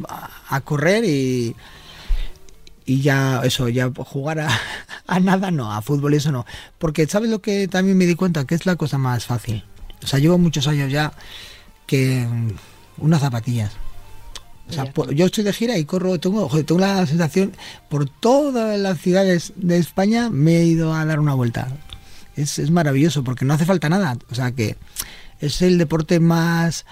[0.48, 1.54] a correr y,
[2.86, 4.50] y ya, eso, ya jugar a,
[5.06, 6.46] a nada no, a fútbol eso no.
[6.78, 8.46] Porque, ¿sabes lo que también me di cuenta?
[8.46, 9.66] Que es la cosa más fácil.
[10.02, 11.12] O sea, llevo muchos años ya
[11.86, 12.26] que
[12.98, 13.72] unas zapatillas.
[14.70, 17.52] O sea, por- yo estoy de gira y corro, tengo, joder, tengo la sensación,
[17.90, 21.68] por todas las ciudades de España me he ido a dar una vuelta.
[22.36, 24.18] Es, es maravilloso porque no hace falta nada.
[24.32, 24.78] O sea que
[25.40, 26.86] es el deporte más,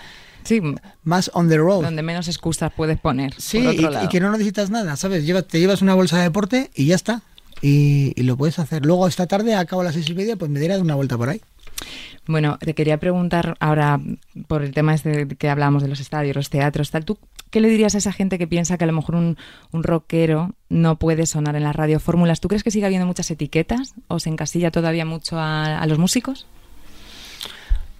[0.44, 0.60] Sí,
[1.04, 1.84] más on the road.
[1.84, 3.34] donde menos excusas puedes poner.
[3.39, 5.24] Sí, y, que no necesitas nada, ¿sabes?
[5.26, 7.22] Lleva- te llevas una bolsa de deporte y ya está.
[7.62, 8.86] Y, y lo puedes hacer.
[8.86, 11.16] Luego esta tarde, a cabo a las seis y media, pues me diré una vuelta
[11.18, 11.42] por ahí.
[12.27, 13.99] Bueno, te quería preguntar ahora
[14.47, 17.03] por el tema este que hablábamos de los estadios, los teatros, tal.
[17.05, 17.17] ¿Tú
[17.49, 19.38] qué le dirías a esa gente que piensa que a lo mejor un,
[19.71, 22.39] un rockero no puede sonar en las radiofórmulas?
[22.39, 25.97] ¿Tú crees que sigue habiendo muchas etiquetas o se encasilla todavía mucho a, a los
[25.97, 26.45] músicos?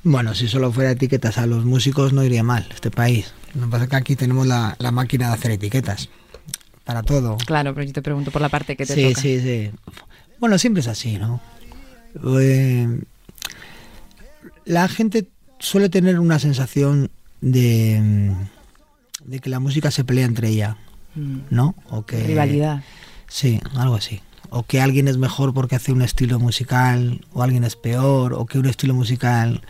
[0.04, 3.34] Bueno, si solo fuera etiquetas a los músicos no iría mal este país.
[3.54, 6.10] Lo que pasa es que aquí tenemos la, la máquina de hacer etiquetas.
[6.84, 7.38] Para todo.
[7.46, 9.22] Claro, pero yo te pregunto por la parte que te sí, toca.
[9.22, 9.72] sí, sí.
[10.40, 11.40] Bueno, siempre es así, ¿no?
[12.40, 12.88] Eh,
[14.66, 15.28] la gente
[15.60, 17.10] suele tener una sensación
[17.42, 18.32] de,
[19.26, 20.78] de que la música se pelea entre ella,
[21.14, 21.76] Mm, ¿no?
[21.90, 22.84] O que Rivalidad.
[23.28, 24.22] Sí, algo así.
[24.50, 28.46] O que alguien es mejor porque hace un estilo musical, o alguien es peor, o
[28.46, 29.62] que un estilo musical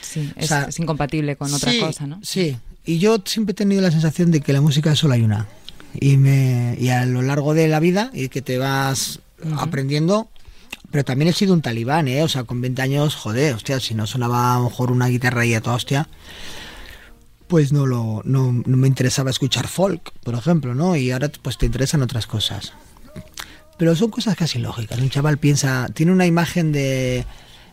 [0.00, 2.20] sí, es, sea, es incompatible con otra Sí, cosa, ¿no?
[2.22, 5.48] Sí, y yo siempre he tenido la sensación de que la música solo hay una.
[6.00, 9.18] Y, me, y a lo largo de la vida, y que te vas
[9.56, 10.28] aprendiendo,
[10.90, 12.22] pero también he sido un talibán, ¿eh?
[12.22, 15.44] O sea, con 20 años, joder, hostia, si no sonaba a lo mejor una guitarra
[15.44, 16.08] y a toda hostia,
[17.48, 20.96] pues no, lo, no, no me interesaba escuchar folk, por ejemplo, ¿no?
[20.96, 22.72] Y ahora pues te interesan otras cosas.
[23.76, 24.98] Pero son cosas casi lógicas.
[24.98, 27.26] Un chaval piensa, tiene una imagen de,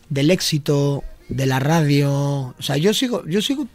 [0.09, 2.11] del éxito, de la radio.
[2.11, 3.67] O sea, yo sigo, yo sigo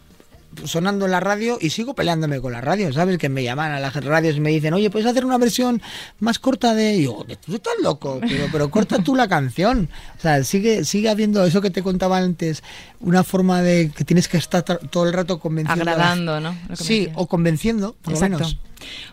[0.65, 3.17] sonando en la radio y sigo peleándome con la radio, ¿sabes?
[3.17, 5.81] Que me llaman a las radios y me dicen, oye, ¿puedes hacer una versión
[6.19, 6.95] más corta de...?
[6.97, 9.89] Y yo, tú estás loco, pero, pero corta tú la canción.
[10.17, 12.63] O sea, sigue, sigue habiendo eso que te contaba antes,
[12.99, 15.89] una forma de que tienes que estar todo el rato convenciendo.
[15.89, 16.55] Agradando, ¿no?
[16.73, 18.57] Sí, o convenciendo, por lo menos.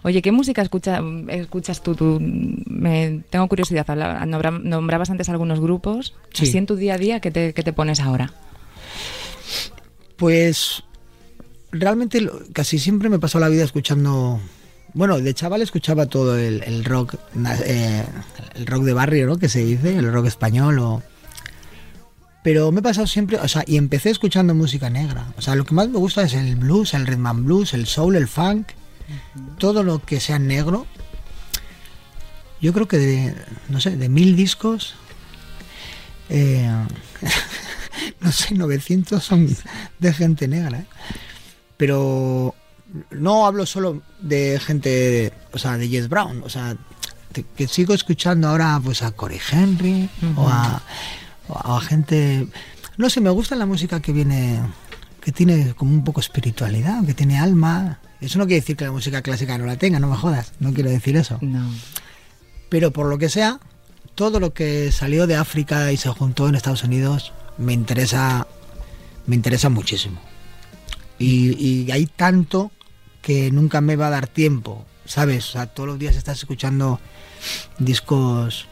[0.02, 1.94] Oye, ¿qué música escucha, escuchas tú?
[1.94, 3.86] tú me, tengo curiosidad.
[4.26, 6.14] Nombrabas antes algunos grupos.
[6.32, 6.48] Sí.
[6.48, 8.32] Así en tu día a día, ¿qué te, qué te pones ahora?
[10.16, 10.84] Pues
[11.74, 14.40] realmente casi siempre me pasó la vida escuchando.
[14.94, 17.16] Bueno, de chaval escuchaba todo el, el rock,
[17.66, 18.04] eh,
[18.54, 19.38] el rock de barrio, ¿no?
[19.38, 21.02] Que se dice, el rock español o.
[22.44, 25.32] Pero me he pasado siempre, o sea, y empecé escuchando música negra.
[25.38, 27.86] O sea, lo que más me gusta es el blues, el rhythm and blues, el
[27.86, 28.68] soul, el funk,
[29.58, 30.86] todo lo que sea negro.
[32.60, 33.34] Yo creo que de,
[33.70, 34.94] no sé, de mil discos,
[36.28, 36.70] eh,
[38.20, 39.48] no sé, 900 son
[39.98, 40.80] de gente negra.
[40.80, 40.86] ¿eh?
[41.76, 42.54] Pero
[43.10, 46.76] no hablo solo de gente, o sea, de Jess Brown, o sea,
[47.56, 50.80] que sigo escuchando ahora pues a Corey Henry o, a,
[51.48, 52.46] o a gente,
[52.96, 54.60] no sé, me gusta la música que viene,
[55.20, 57.98] que tiene como un poco espiritualidad, que tiene alma.
[58.20, 60.72] Eso no quiere decir que la música clásica no la tenga, no me jodas, no
[60.72, 61.38] quiero decir eso.
[61.40, 61.68] No.
[62.68, 63.58] Pero por lo que sea,
[64.14, 68.46] todo lo que salió de África y se juntó en Estados Unidos me interesa,
[69.26, 70.20] me interesa muchísimo.
[71.18, 72.70] Y, y hay tanto
[73.22, 75.48] que nunca me va a dar tiempo, ¿sabes?
[75.50, 77.00] O sea, todos los días estás escuchando
[77.78, 78.66] discos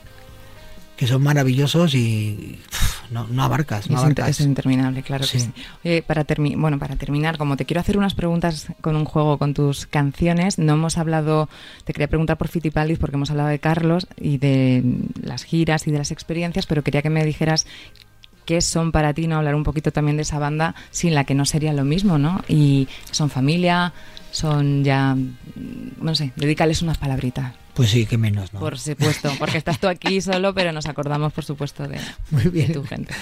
[0.96, 4.28] que son maravillosos y pff, no, no abarcas, no es, abarcas.
[4.28, 5.40] es interminable, claro que Sí.
[5.40, 5.52] sí.
[5.84, 6.24] Oye, para,
[6.56, 10.58] bueno, para terminar, como te quiero hacer unas preguntas con un juego con tus canciones,
[10.58, 11.48] no hemos hablado,
[11.84, 14.84] te quería preguntar por Fitipaldis porque hemos hablado de Carlos y de
[15.20, 17.66] las giras y de las experiencias, pero quería que me dijeras
[18.44, 19.36] qué son para ti, ¿no?
[19.36, 22.42] Hablar un poquito también de esa banda sin la que no sería lo mismo, ¿no?
[22.48, 23.92] Y son familia,
[24.30, 27.54] son ya, mm, no sé, dedícales unas palabritas.
[27.74, 28.60] Pues sí, que menos, ¿no?
[28.60, 31.98] Por supuesto, porque estás tú aquí solo, pero nos acordamos, por supuesto, de,
[32.30, 32.72] Muy de bien.
[32.72, 33.14] tu gente.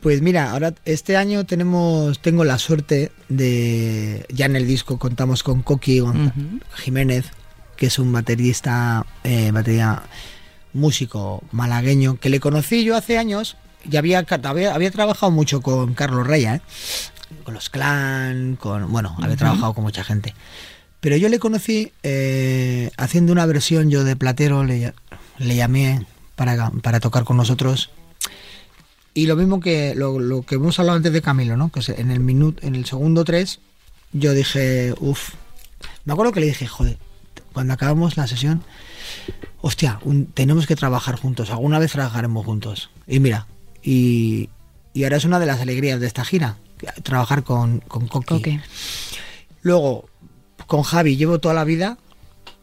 [0.00, 5.42] Pues mira, ahora este año tenemos, tengo la suerte de, ya en el disco contamos
[5.42, 6.02] con Coqui.
[6.76, 7.26] Jiménez,
[7.76, 10.02] que es un baterista, eh, batería,
[10.72, 13.56] músico malagueño, que le conocí yo hace años,
[13.90, 16.60] y había, había, había trabajado mucho con Carlos Reya, ¿eh?
[17.44, 20.34] con los Clan, con, bueno, había trabajado con mucha gente.
[21.00, 24.92] Pero yo le conocí eh, haciendo una versión yo de Platero, le,
[25.38, 26.04] le llamé
[26.36, 27.90] para, para tocar con nosotros.
[29.14, 31.70] Y lo mismo que lo, lo que hemos hablado antes de Camilo, ¿no?
[31.70, 33.60] Que en el minuto, en el segundo 3,
[34.12, 35.30] yo dije, uff.
[36.04, 36.98] Me acuerdo que le dije, joder,
[37.52, 38.62] cuando acabamos la sesión,
[39.60, 42.90] hostia, un- tenemos que trabajar juntos, alguna vez trabajaremos juntos.
[43.06, 43.46] Y mira,
[43.88, 44.48] y,
[44.92, 46.56] y ahora es una de las alegrías de esta gira,
[47.02, 48.60] trabajar con, con Coqui.
[49.62, 50.08] Luego,
[50.66, 51.98] con Javi llevo toda la vida.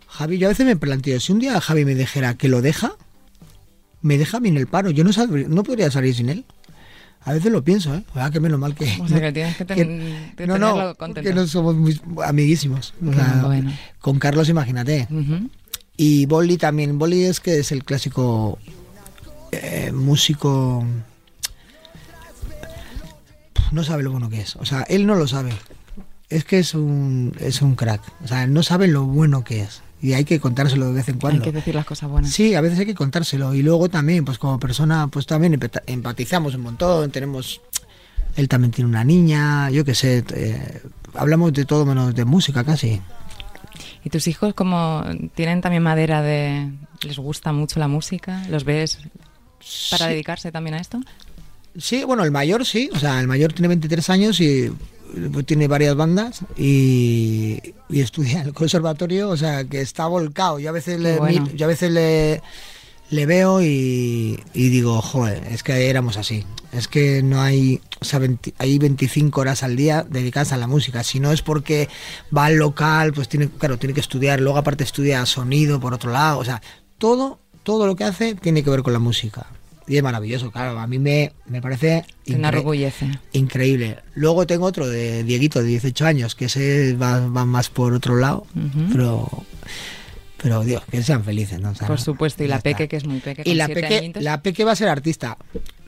[0.07, 2.93] Javi, yo a veces me planteo, si un día Javi me dijera que lo deja,
[4.01, 4.91] me deja a mí en el paro.
[4.91, 6.45] Yo no, saldría- no podría salir sin él.
[7.27, 8.03] A veces lo pienso, ¿eh?
[8.13, 8.85] Ah, que menos mal que...
[9.01, 12.93] O sea, que tienes que, ten- que no, no, porque no somos muy amiguísimos.
[13.05, 13.71] O sea, Bueno.
[13.99, 15.07] Con Carlos, imagínate.
[15.97, 16.99] Y Bolly también.
[16.99, 18.59] Bolly es que es el clásico
[19.51, 20.85] eh, músico
[23.71, 24.55] no sabe lo bueno que es.
[24.57, 25.51] O sea, él no lo sabe.
[26.29, 28.01] Es que es un, es un crack.
[28.23, 29.81] O sea, no sabe lo bueno que es.
[30.01, 31.43] Y hay que contárselo de vez en cuando.
[31.43, 32.31] Hay que decir las cosas buenas.
[32.31, 33.53] Sí, a veces hay que contárselo.
[33.53, 37.11] Y luego también, pues como persona, pues también empatizamos un montón.
[37.11, 37.61] Tenemos.
[38.35, 40.23] Él también tiene una niña, yo qué sé.
[40.33, 40.81] eh,
[41.13, 43.01] hablamos de todo menos de música casi.
[44.03, 45.03] ¿Y tus hijos como
[45.33, 46.69] tienen también madera de...
[47.01, 48.43] ¿Les gusta mucho la música?
[48.49, 48.99] ¿Los ves
[49.89, 50.11] para Sí.
[50.11, 50.99] dedicarse también a esto?
[51.77, 52.89] Sí, bueno, el mayor sí.
[52.93, 54.71] O sea, el mayor tiene 23 años y
[55.31, 57.59] pues, tiene varias bandas y,
[57.89, 59.29] y estudia en el conservatorio.
[59.29, 60.59] O sea, que está volcado.
[60.59, 61.45] Yo a veces le, bueno.
[61.45, 62.41] mi- yo a veces le,
[63.09, 66.43] le veo y, y digo, joder, es que éramos así.
[66.71, 70.67] Es que no hay, o sea, 20 hay 25 horas al día dedicadas a la
[70.67, 71.03] música.
[71.03, 71.87] Si no es porque
[72.35, 74.41] va al local, pues tiene, claro, tiene que estudiar.
[74.41, 76.39] Luego aparte estudia sonido por otro lado.
[76.39, 76.61] O sea,
[76.97, 79.45] todo, todo lo que hace tiene que ver con la música.
[79.87, 80.79] Y es maravilloso, claro.
[80.79, 83.97] A mí me, me parece incre- increíble.
[84.15, 88.15] Luego tengo otro de Dieguito, de 18 años, que ese va, va más por otro
[88.15, 88.47] lado.
[88.91, 89.29] Pero,
[90.41, 91.71] pero Dios, que sean felices, ¿no?
[91.71, 92.69] O sea, Por supuesto, y la está.
[92.71, 94.23] Peque, que es muy peque, Y la peque, añitos.
[94.23, 95.37] la peque va a ser artista,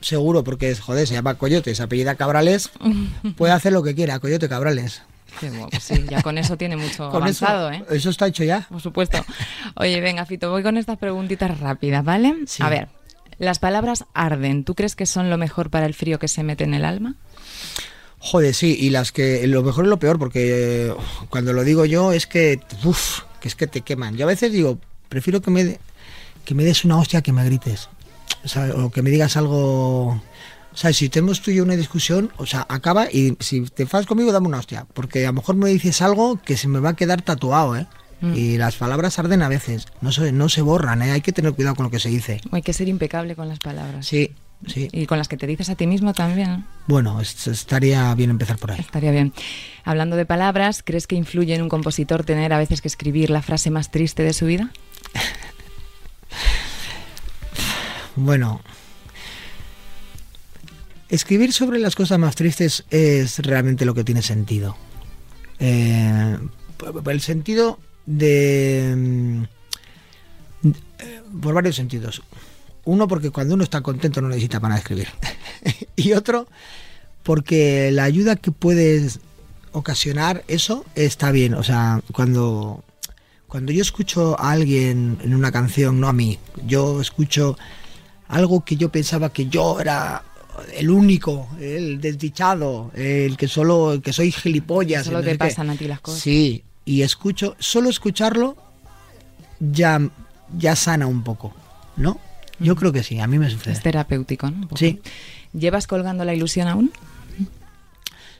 [0.00, 2.70] seguro, porque es, joder, se llama Coyote, se apellida Cabrales,
[3.36, 5.02] puede hacer lo que quiera, Coyote Cabrales.
[5.40, 7.84] Qué guapo, sí, ya con eso tiene mucho Con eso, avanzado, ¿eh?
[7.96, 8.66] eso está hecho ya.
[8.68, 9.24] Por supuesto.
[9.76, 12.34] Oye, venga, Fito, voy con estas preguntitas rápidas, ¿vale?
[12.46, 12.62] Sí.
[12.62, 12.88] A ver,
[13.38, 14.64] las palabras arden.
[14.64, 17.16] ¿Tú crees que son lo mejor para el frío que se mete en el alma?
[18.20, 20.92] Joder, sí, y las que lo mejor es lo peor, porque
[21.30, 24.16] cuando lo digo yo es que, uf, que es que te queman.
[24.16, 24.78] Yo a veces digo,
[25.08, 25.78] prefiero que me,
[26.44, 27.88] que me des una hostia que me grites,
[28.76, 30.08] o, que me digas algo.
[30.08, 33.84] O sea, si tenemos tú y yo una discusión, o sea, acaba y si te
[33.84, 36.80] enfadas conmigo, dame una hostia, porque a lo mejor me dices algo que se me
[36.80, 37.86] va a quedar tatuado, ¿eh?
[38.20, 38.34] Mm.
[38.34, 41.12] Y las palabras arden a veces, no se, no se borran, ¿eh?
[41.12, 42.40] Hay que tener cuidado con lo que se dice.
[42.50, 44.06] Hay que ser impecable con las palabras.
[44.06, 44.32] Sí,
[44.66, 44.88] sí.
[44.92, 46.50] Y con las que te dices a ti mismo también.
[46.50, 46.64] ¿no?
[46.88, 48.80] Bueno, es- estaría bien empezar por ahí.
[48.80, 49.32] Estaría bien.
[49.84, 53.40] Hablando de palabras, ¿crees que influye en un compositor tener a veces que escribir la
[53.42, 54.70] frase más triste de su vida?
[58.16, 58.60] Bueno,
[61.08, 64.76] escribir sobre las cosas más tristes es realmente lo que tiene sentido.
[65.60, 66.36] Eh,
[67.06, 67.78] el sentido
[68.08, 68.94] de...
[68.96, 69.42] mm,
[71.00, 72.22] eh, Por varios sentidos.
[72.84, 75.08] Uno, porque cuando uno está contento no necesita para escribir.
[75.96, 76.48] y otro,
[77.22, 79.20] porque la ayuda que puedes
[79.72, 81.52] ocasionar eso está bien.
[81.52, 82.82] O sea, cuando,
[83.46, 87.58] cuando yo escucho a alguien en una canción, no a mí, yo escucho
[88.28, 90.22] algo que yo pensaba que yo era
[90.74, 95.04] el único, el desdichado, el que solo, el que soy gilipollas.
[95.04, 96.20] Solo te pasan a ti las cosas.
[96.20, 98.56] Sí, y escucho, solo escucharlo
[99.60, 100.00] ya,
[100.56, 101.54] ya sana un poco,
[101.96, 102.18] ¿no?
[102.58, 103.74] Yo creo que sí, a mí me sucede.
[103.74, 104.68] Es terapéutico, ¿no?
[104.76, 105.00] Sí.
[105.52, 106.90] ¿Llevas colgando la ilusión aún?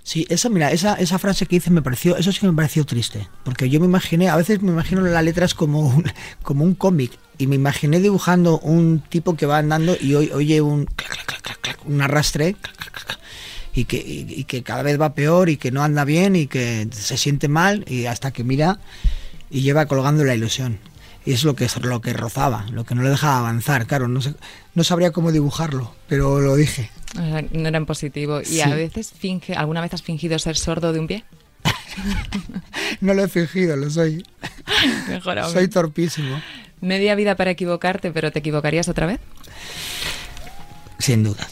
[0.02, 2.86] Sí, esa, mira, esa, esa frase que hice me pareció, eso sí que me pareció
[2.86, 6.04] triste, porque yo me imaginé, a veces me imagino las letras como un,
[6.42, 10.62] como un cómic, y me imaginé dibujando un tipo que va andando y oy- oye
[10.62, 12.56] un, clac, clac, clac, clac, clac, un arrastre,
[13.74, 16.46] y que, y, y que cada vez va peor y que no anda bien y
[16.46, 18.78] que se siente mal y hasta que mira
[19.50, 20.78] y lleva colgando la ilusión.
[21.24, 23.86] Y es lo que, lo que rozaba, lo que no le dejaba avanzar.
[23.86, 24.34] Claro, no, sé,
[24.74, 26.90] no sabría cómo dibujarlo, pero lo dije.
[27.12, 28.40] O sea, No era en positivo.
[28.40, 28.60] ¿Y Sí.
[28.62, 31.24] a veces finge, alguna vez has fingido ser sordo de un pie?
[33.00, 34.24] No lo he fingido, lo soy.
[35.08, 35.52] Mejor aún.
[35.52, 36.40] Soy torpísimo.
[36.80, 39.20] Media vida para equivocarte, pero ¿te equivocarías otra vez?
[40.98, 41.46] Sin duda.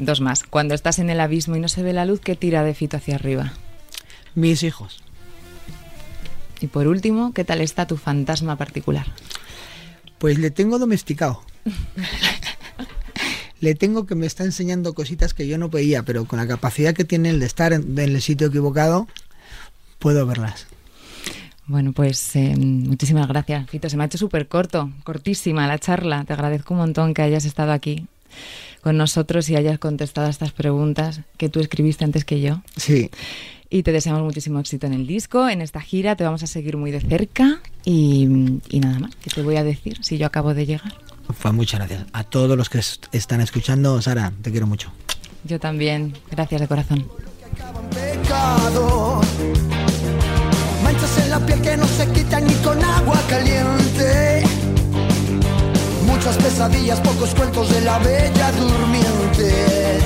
[0.00, 0.44] Dos más.
[0.44, 2.96] Cuando estás en el abismo y no se ve la luz, ¿qué tira de Fito
[2.96, 3.52] hacia arriba?
[4.34, 5.02] Mis hijos.
[6.58, 9.06] Y por último, ¿qué tal está tu fantasma particular?
[10.18, 11.42] Pues le tengo domesticado.
[13.60, 16.94] le tengo que me está enseñando cositas que yo no veía, pero con la capacidad
[16.94, 19.06] que tiene el de estar en, en el sitio equivocado,
[19.98, 20.66] puedo verlas.
[21.66, 23.90] Bueno, pues eh, muchísimas gracias, Fito.
[23.90, 26.24] Se me ha hecho súper corto, cortísima la charla.
[26.24, 28.06] Te agradezco un montón que hayas estado aquí
[28.82, 32.62] con nosotros y hayas contestado a estas preguntas que tú escribiste antes que yo.
[32.76, 33.10] Sí.
[33.68, 36.16] Y te deseamos muchísimo éxito en el disco, en esta gira.
[36.16, 37.60] Te vamos a seguir muy de cerca.
[37.84, 38.26] Y,
[38.68, 40.92] y nada más, ¿qué te voy a decir si yo acabo de llegar?
[41.40, 42.06] Pues muchas gracias.
[42.12, 44.90] A todos los que est- están escuchando, Sara, te quiero mucho.
[45.44, 46.14] Yo también.
[46.30, 47.06] Gracias de corazón.
[47.90, 49.20] pecado.
[50.82, 54.39] Manchas en la piel que no se quitan ni con agua caliente.
[56.20, 59.96] Muchas pesadillas, pocos cuentos de la bella durmiente.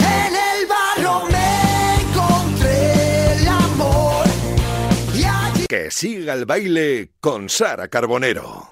[0.00, 4.26] En el barro me encontré el amor.
[5.14, 8.71] Y allí Que siga el baile con Sara Carbonero.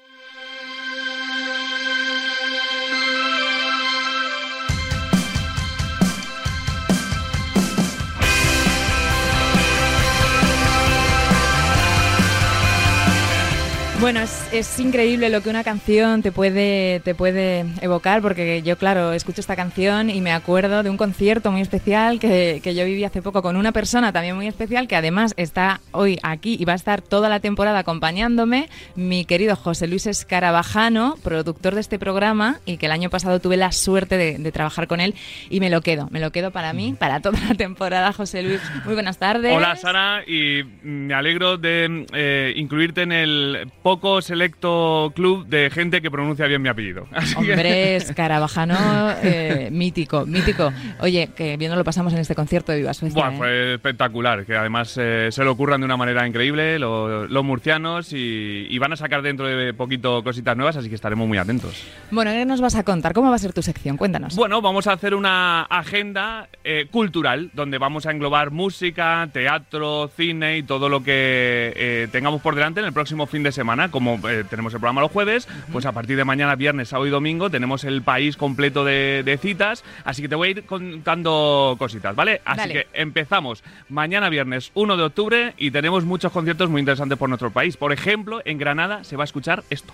[14.01, 18.75] Bueno, es, es increíble lo que una canción te puede, te puede evocar, porque yo,
[18.75, 22.83] claro, escucho esta canción y me acuerdo de un concierto muy especial que, que yo
[22.83, 26.65] viví hace poco con una persona también muy especial, que además está hoy aquí y
[26.65, 31.99] va a estar toda la temporada acompañándome, mi querido José Luis Escarabajano, productor de este
[31.99, 35.13] programa, y que el año pasado tuve la suerte de, de trabajar con él,
[35.51, 38.61] y me lo quedo, me lo quedo para mí, para toda la temporada, José Luis.
[38.83, 39.55] Muy buenas tardes.
[39.55, 46.01] Hola Sara y me alegro de eh, incluirte en el poco selecto club de gente
[46.01, 47.07] que pronuncia bien mi apellido.
[47.11, 48.77] Así Hombre, Escarabajano,
[49.23, 50.71] eh, mítico, mítico.
[51.01, 53.21] Oye, que bien nos lo pasamos en este concierto de Viva Suecia.
[53.21, 53.37] Buah, ¿eh?
[53.37, 58.13] fue espectacular, que además eh, se lo ocurran de una manera increíble lo- los murcianos
[58.13, 61.83] y, y van a sacar dentro de poquito cositas nuevas, así que estaremos muy atentos.
[62.11, 63.11] Bueno, ¿qué nos vas a contar?
[63.13, 63.97] ¿Cómo va a ser tu sección?
[63.97, 64.35] Cuéntanos.
[64.37, 70.57] Bueno, vamos a hacer una agenda eh, cultural donde vamos a englobar música, teatro, cine
[70.59, 73.80] y todo lo que tengamos por delante en el próximo fin de semana.
[73.89, 77.09] Como eh, tenemos el programa los jueves, pues a partir de mañana, viernes, sábado y
[77.09, 79.83] domingo tenemos el país completo de, de citas.
[80.03, 82.41] Así que te voy a ir contando cositas, ¿vale?
[82.45, 82.73] Así Dale.
[82.73, 87.51] que empezamos mañana viernes 1 de octubre y tenemos muchos conciertos muy interesantes por nuestro
[87.51, 87.77] país.
[87.77, 89.93] Por ejemplo, en Granada se va a escuchar esto.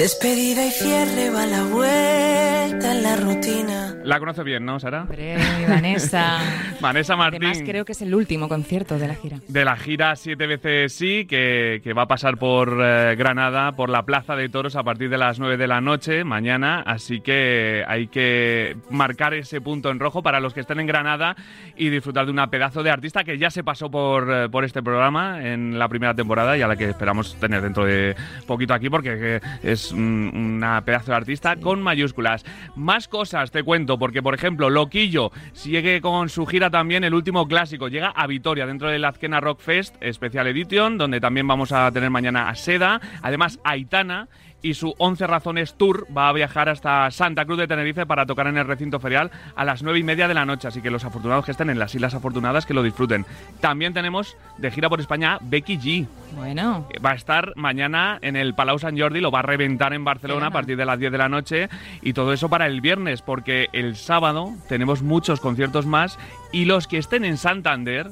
[0.00, 3.94] Despedida y cierre va la vuelta en la rutina.
[4.02, 5.02] La conoce bien, ¿no, Sara?
[5.02, 5.36] Hombre,
[5.68, 6.38] Vanessa.
[6.80, 7.44] Vanessa Martín.
[7.44, 9.40] Además, creo que es el último concierto de la gira.
[9.46, 13.90] de la gira Siete veces sí, que, que va a pasar por eh, Granada, por
[13.90, 17.84] la Plaza de Toros a partir de las 9 de la noche mañana, así que
[17.86, 21.36] hay que marcar ese punto en rojo para los que estén en Granada
[21.76, 24.82] y disfrutar de una pedazo de artista que ya se pasó por, eh, por este
[24.82, 28.88] programa en la primera temporada y a la que esperamos tener dentro de poquito aquí
[28.88, 32.44] porque eh, es una pedazo de artista con mayúsculas.
[32.76, 37.46] Más cosas te cuento, porque por ejemplo, Loquillo sigue con su gira también, el último
[37.46, 41.90] clásico, llega a Vitoria dentro del Azkena Rock Fest Special Edition, donde también vamos a
[41.92, 44.28] tener mañana a Seda, además Aitana
[44.62, 48.46] y su 11 Razones Tour va a viajar hasta Santa Cruz de Tenerife para tocar
[48.46, 51.04] en el recinto ferial a las 9 y media de la noche, así que los
[51.04, 53.26] afortunados que estén en las Islas Afortunadas que lo disfruten.
[53.60, 56.06] También tenemos de gira por España Becky G.
[56.36, 60.04] Bueno, Va a estar mañana en el Palau Sant Jordi, lo va a reventar en
[60.04, 61.68] Barcelona a partir de las 10 de la noche
[62.02, 66.18] y todo eso para el viernes, porque el sábado tenemos muchos conciertos más
[66.52, 68.10] y los que estén en Santander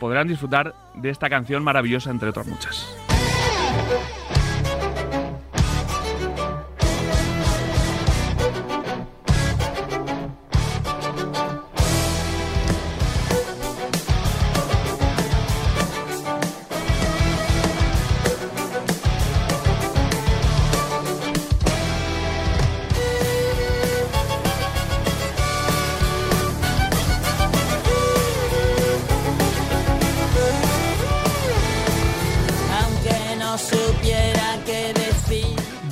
[0.00, 2.96] podrán disfrutar de esta canción maravillosa, entre otras muchas.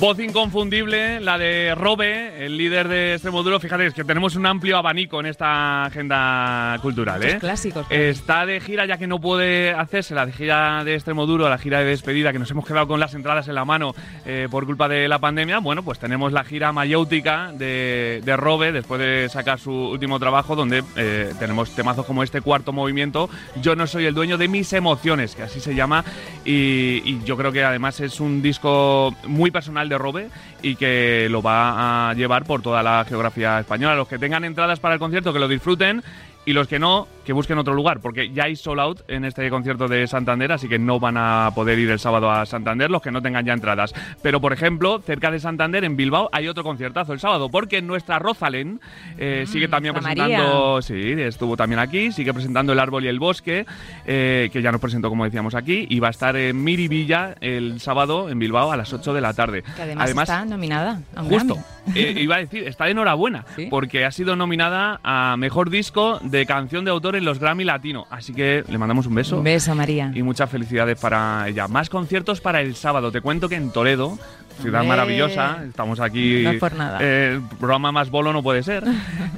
[0.01, 3.59] Voz inconfundible, la de Robe, el líder de Extremoduro.
[3.59, 7.21] Fíjate, es que tenemos un amplio abanico en esta agenda cultural.
[7.21, 7.37] ¿eh?
[7.37, 7.85] clásicos.
[7.91, 11.81] Está de gira ya que no puede hacerse la de gira de Extremoduro, la gira
[11.81, 13.93] de despedida, que nos hemos quedado con las entradas en la mano
[14.25, 15.59] eh, por culpa de la pandemia.
[15.59, 20.55] Bueno, pues tenemos la gira mayéutica de, de Robe después de sacar su último trabajo,
[20.55, 23.29] donde eh, tenemos temazos como este cuarto movimiento,
[23.61, 26.03] Yo no soy el dueño de mis emociones, que así se llama.
[26.43, 30.29] Y, y yo creo que además es un disco muy personal de Robe
[30.61, 33.95] y que lo va a llevar por toda la geografía española.
[33.95, 36.03] Los que tengan entradas para el concierto, que lo disfruten.
[36.45, 39.47] Y los que no, que busquen otro lugar, porque ya hay sold out en este
[39.49, 43.01] concierto de Santander, así que no van a poder ir el sábado a Santander los
[43.01, 43.93] que no tengan ya entradas.
[44.23, 48.17] Pero, por ejemplo, cerca de Santander, en Bilbao, hay otro conciertazo el sábado, porque nuestra
[48.17, 48.81] Rosalén
[49.17, 50.81] eh, sigue también presentando.
[50.81, 53.65] Sí, estuvo también aquí, sigue presentando El Árbol y el Bosque,
[54.05, 57.79] eh, que ya nos presentó, como decíamos aquí, y va a estar en Miribilla el
[57.79, 59.61] sábado en Bilbao a las 8 de la tarde.
[59.61, 61.57] Que además, está nominada a un Justo.
[61.95, 63.67] Eh, iba a decir, está de enhorabuena, ¿Sí?
[63.69, 68.07] porque ha sido nominada a Mejor Disco de Canción de Autor en los Grammy Latino.
[68.09, 69.37] Así que le mandamos un beso.
[69.37, 70.11] Un beso, María.
[70.15, 71.67] Y muchas felicidades para ella.
[71.67, 73.11] Más conciertos para el sábado.
[73.11, 74.17] Te cuento que en Toledo,
[74.61, 76.41] ciudad maravillosa, estamos aquí.
[76.43, 76.97] No es por nada.
[77.01, 78.83] eh, el programa más bolo no puede ser.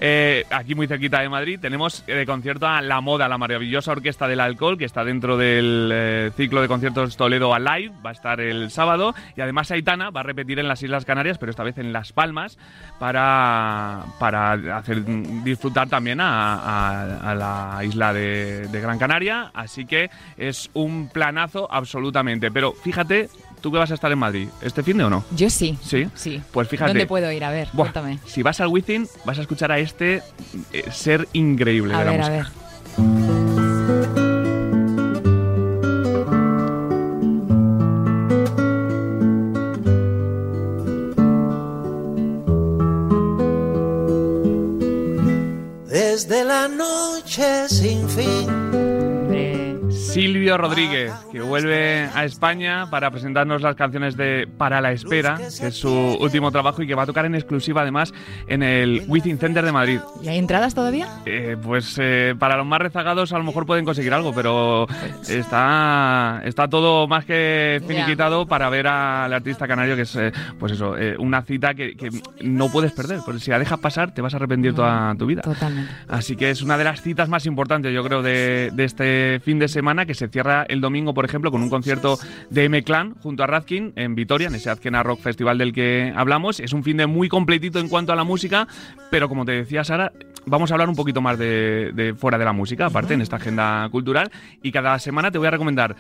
[0.06, 3.94] Eh, aquí muy cerquita de Madrid tenemos eh, de concierto a La Moda, la maravillosa
[3.94, 7.94] orquesta del alcohol, que está dentro del eh, ciclo de conciertos Toledo Alive.
[8.06, 9.16] Va a estar el sábado.
[9.38, 12.12] Y además Aitana va a repetir en las Islas Canarias, pero esta vez en Las
[12.12, 12.58] Palmas,
[13.00, 15.04] para, para hacer
[15.44, 19.52] disfrutar también a, a- a la isla de, de Gran Canaria.
[19.54, 22.52] Así que es un planazo absolutamente.
[22.52, 23.30] Pero fíjate,
[23.64, 24.50] ¿Tú que vas a estar en Madrid?
[24.62, 25.24] ¿Este fin de o no?
[25.34, 25.78] Yo sí.
[25.82, 26.06] ¿Sí?
[26.16, 26.42] Sí.
[26.52, 26.90] Pues fíjate.
[26.90, 27.46] ¿Dónde puedo ir?
[27.46, 28.20] A ver, buah, cuéntame.
[28.26, 30.22] Si vas al Within, vas a escuchar a este
[30.74, 32.52] eh, ser increíble a de ver, la música.
[32.98, 33.24] A ver.
[45.88, 48.63] Desde la noche sin fin
[50.14, 55.68] Silvio Rodríguez, que vuelve a España para presentarnos las canciones de Para la Espera, que
[55.68, 58.14] es su último trabajo y que va a tocar en exclusiva además
[58.48, 60.00] en el Within Center de Madrid.
[60.22, 61.08] ¿Y hay entradas todavía?
[61.26, 64.86] Eh, pues eh, para los más rezagados a lo mejor pueden conseguir algo, pero
[65.28, 70.74] está, está todo más que finiquitado para ver al artista canario, que es eh, pues
[70.74, 72.12] eso, una cita que, que
[72.42, 75.42] no puedes perder, porque si la dejas pasar te vas a arrepentir toda tu vida.
[75.42, 75.92] Totalmente.
[76.08, 79.58] Así que es una de las citas más importantes, yo creo, de, de este fin
[79.58, 82.18] de semana, que se cierra el domingo, por ejemplo, con un concierto
[82.50, 86.60] de M-Clan junto a Radkin en Vitoria, en ese Azkena Rock Festival del que hablamos.
[86.60, 88.68] Es un fin de muy completito en cuanto a la música,
[89.10, 90.12] pero como te decía Sara,
[90.46, 93.38] vamos a hablar un poquito más de, de fuera de la música, aparte, en esta
[93.38, 94.32] agenda cultural.
[94.62, 95.96] Y cada semana te voy a recomendar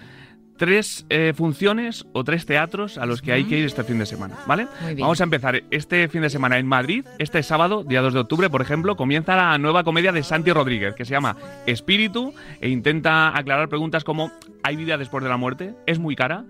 [0.64, 4.05] tres eh, funciones o tres teatros a los que hay que ir este fin de
[4.05, 4.66] semana, ¿vale?
[4.80, 5.01] Muy bien.
[5.01, 7.05] Vamos a empezar este fin de semana en Madrid.
[7.20, 10.95] Este sábado, día 2 de octubre, por ejemplo, comienza la nueva comedia de Santi Rodríguez,
[10.95, 11.36] que se llama
[11.66, 14.32] Espíritu, e intenta aclarar preguntas como
[14.64, 15.76] ¿hay vida después de la muerte?
[15.86, 16.45] ¿Es muy cara?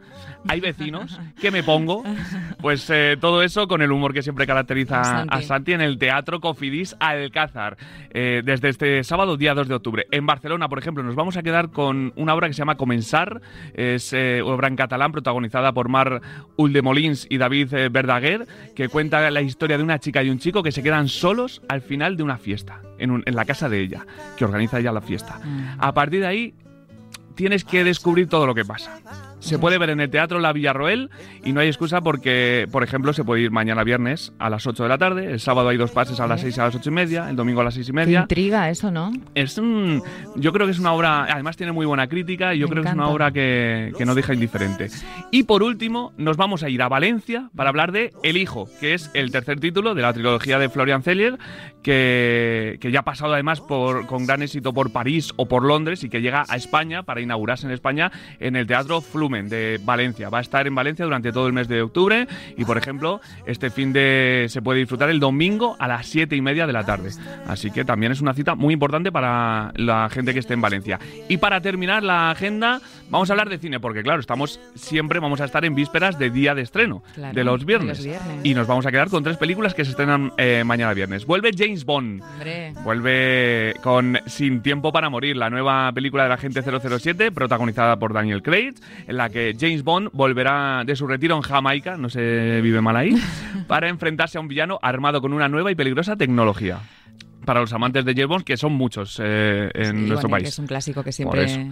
[0.48, 1.20] ¿Hay vecinos?
[1.40, 2.04] ¿Qué me pongo?
[2.62, 5.36] Pues eh, todo eso con el humor que siempre caracteriza A Santi.
[5.38, 7.78] a Santi en el Teatro Cofidis Alcázar,
[8.12, 10.06] eh, desde este sábado, día 2 de octubre.
[10.12, 13.42] En Barcelona, por ejemplo, nos vamos a quedar con una obra que se llama Comenzar,
[13.74, 16.22] es eh, obra en catalán protagonizada por Mar
[16.58, 18.46] Uldemolins y David eh, Verdaguer,
[18.76, 21.82] que cuenta la historia de una chica y un chico que se quedan solos al
[21.82, 24.06] final de una fiesta, en, un- en la casa de ella,
[24.38, 25.40] que organiza ella la fiesta.
[25.80, 26.54] A partir de ahí,
[27.36, 29.00] tienes que descubrir todo lo que pasa.
[29.44, 31.10] Se puede ver en el Teatro La Villarroel
[31.44, 34.84] y no hay excusa porque, por ejemplo, se puede ir mañana viernes a las 8
[34.84, 36.90] de la tarde, el sábado hay dos pases a las 6 y a las 8
[36.90, 38.22] y media, el domingo a las 6 y Qué media.
[38.22, 39.12] intriga eso, ¿no?
[39.36, 40.02] Es un,
[40.38, 42.84] yo creo que es una obra, además tiene muy buena crítica y yo Me creo
[42.84, 44.88] que es una obra que, que no deja indiferente.
[45.32, 48.94] Y por último, nos vamos a ir a Valencia para hablar de El Hijo, que
[48.94, 51.38] es el tercer título de la trilogía de Florian Zeller,
[51.84, 56.04] que, que ya ha pasado además por, con gran éxito por París o por Londres
[56.06, 59.02] y que llega a España para inaugurarse en España en el Teatro
[59.34, 60.30] De Valencia.
[60.30, 63.70] Va a estar en Valencia durante todo el mes de octubre y, por ejemplo, este
[63.70, 67.10] fin de se puede disfrutar el domingo a las siete y media de la tarde.
[67.48, 71.00] Así que también es una cita muy importante para la gente que esté en Valencia.
[71.28, 72.80] Y para terminar la agenda,
[73.10, 76.30] vamos a hablar de cine, porque claro, estamos siempre vamos a estar en vísperas de
[76.30, 77.98] día de estreno, Claro, de los viernes.
[77.98, 78.40] los viernes.
[78.44, 81.26] Y nos vamos a quedar con tres películas que se estrenan eh, mañana viernes.
[81.26, 82.22] Vuelve James Bond.
[82.22, 82.74] Hombre.
[82.84, 88.14] Vuelve con Sin tiempo para morir, la nueva película de la gente 007, protagonizada por
[88.14, 88.74] Daniel Craig,
[89.08, 92.96] en la que James Bond volverá de su retiro en Jamaica, no se vive mal
[92.96, 93.16] ahí,
[93.68, 96.80] para enfrentarse a un villano armado con una nueva y peligrosa tecnología.
[97.46, 100.44] Para los amantes de James Bond, que son muchos eh, en Sí, nuestro bueno, que
[100.44, 100.48] país.
[100.50, 101.72] es un clásico que siempre...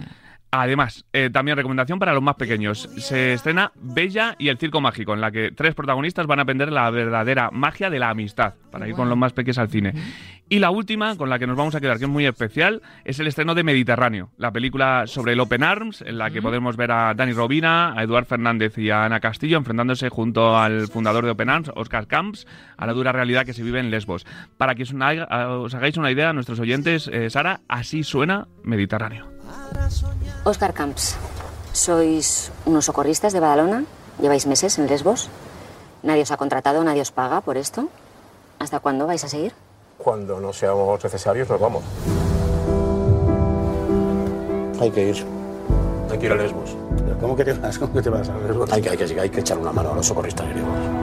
[0.54, 2.86] Además, eh, también recomendación para los más pequeños.
[2.98, 6.70] Se estrena Bella y el Circo Mágico, en la que tres protagonistas van a aprender
[6.70, 9.94] la verdadera magia de la amistad, para ir con los más pequeños al cine.
[10.50, 13.18] Y la última, con la que nos vamos a quedar, que es muy especial, es
[13.18, 16.92] el estreno de Mediterráneo, la película sobre el Open Arms, en la que podemos ver
[16.92, 21.30] a Dani Robina, a Eduard Fernández y a Ana Castillo enfrentándose junto al fundador de
[21.30, 22.46] Open Arms, Oscar Camps,
[22.76, 24.26] a la dura realidad que se vive en Lesbos.
[24.58, 29.41] Para que os hagáis una idea, nuestros oyentes, eh, Sara, así suena Mediterráneo.
[30.44, 31.16] Oscar Camps,
[31.72, 33.84] sois unos socorristas de Badalona,
[34.20, 35.28] lleváis meses en Lesbos,
[36.02, 37.88] nadie os ha contratado, nadie os paga por esto.
[38.58, 39.52] ¿Hasta cuándo vais a seguir?
[39.98, 41.82] Cuando no seamos necesarios, nos vamos.
[44.80, 45.26] Hay que ir.
[46.10, 46.76] Hay que ir a Lesbos.
[47.20, 47.78] ¿Cómo que te vas?
[47.78, 48.72] ¿Cómo que te vas a Lesbos?
[48.72, 51.01] Hay que, hay que, hay que echar una mano a los socorristas griegos.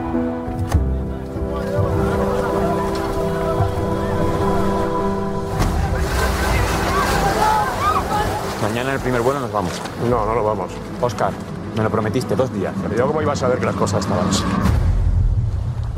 [8.62, 9.72] Mañana en el primer vuelo nos vamos.
[10.08, 10.70] No, no lo vamos.
[11.00, 11.32] Oscar,
[11.76, 12.74] me lo prometiste dos días.
[12.82, 14.44] Pero yo cómo iba a saber que las cosas estaban así.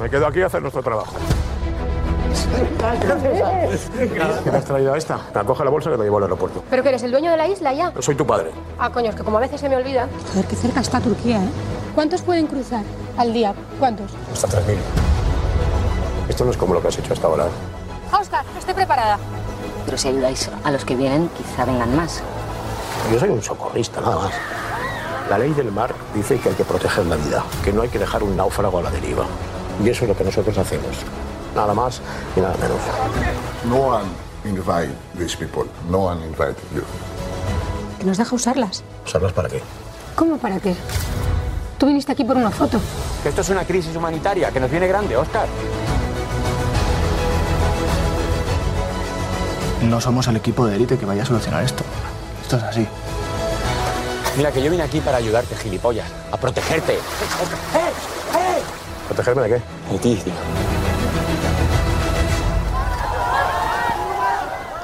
[0.00, 1.12] Me quedo aquí a hacer nuestro trabajo.
[4.44, 5.18] ¿Qué me has traído a esta?
[5.34, 6.62] Me coge la bolsa que te llevo al aeropuerto.
[6.70, 7.92] ¿Pero que eres el dueño de la isla ya?
[8.00, 8.50] Soy tu padre.
[8.78, 10.08] Ah, coño, es que como a veces se me olvida.
[10.32, 11.48] Joder, qué cerca está Turquía, ¿eh?
[11.94, 12.84] ¿Cuántos pueden cruzar
[13.18, 13.54] al día?
[13.78, 14.12] ¿Cuántos?
[14.32, 14.76] Hasta 3.000.
[16.28, 17.46] Esto no es como lo que has hecho hasta ahora.
[17.46, 18.16] ¿eh?
[18.18, 19.18] Oscar, estoy preparada.
[19.84, 22.22] Pero si ayudáis a los que vienen, quizá vengan más.
[23.10, 24.32] Yo soy un socorrista, nada más.
[25.28, 27.98] La ley del mar dice que hay que proteger la vida, que no hay que
[27.98, 29.24] dejar un náufrago a la deriva.
[29.82, 30.96] Y eso es lo que nosotros hacemos.
[31.54, 32.00] Nada más
[32.36, 32.78] y nada menos.
[33.64, 34.08] No one
[34.44, 35.64] invite these people.
[35.90, 36.82] No one invited you.
[37.98, 38.82] ¿Que nos deja usarlas?
[39.06, 39.62] ¿Usarlas para qué?
[40.14, 40.74] ¿Cómo para qué?
[41.78, 42.80] Tú viniste aquí por una foto.
[43.22, 45.46] Que esto es una crisis humanitaria, que nos viene grande, Oscar.
[49.82, 51.82] No somos el equipo de élite que vaya a solucionar esto.
[52.52, 52.86] Esto es así.
[54.36, 56.06] Mira, que yo vine aquí para ayudarte, gilipollas.
[56.30, 56.98] A protegerte.
[59.08, 59.54] ¿Protegerme de qué?
[59.92, 60.32] De ti, tío.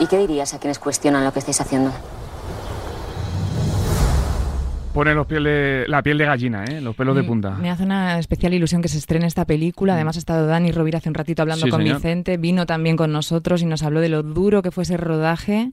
[0.00, 1.92] ¿Y qué dirías a quienes cuestionan lo que estáis haciendo?
[4.94, 6.80] Pone los piel de- la piel de gallina, ¿eh?
[6.80, 7.50] los pelos de punta.
[7.50, 9.92] Me hace una especial ilusión que se estrene esta película.
[9.94, 11.96] Además ha estado Dani Rovira hace un ratito hablando Sí, con señor.
[11.98, 15.70] Vicente, vino también con nosotros y nos habló de lo duro que fue ese rodaje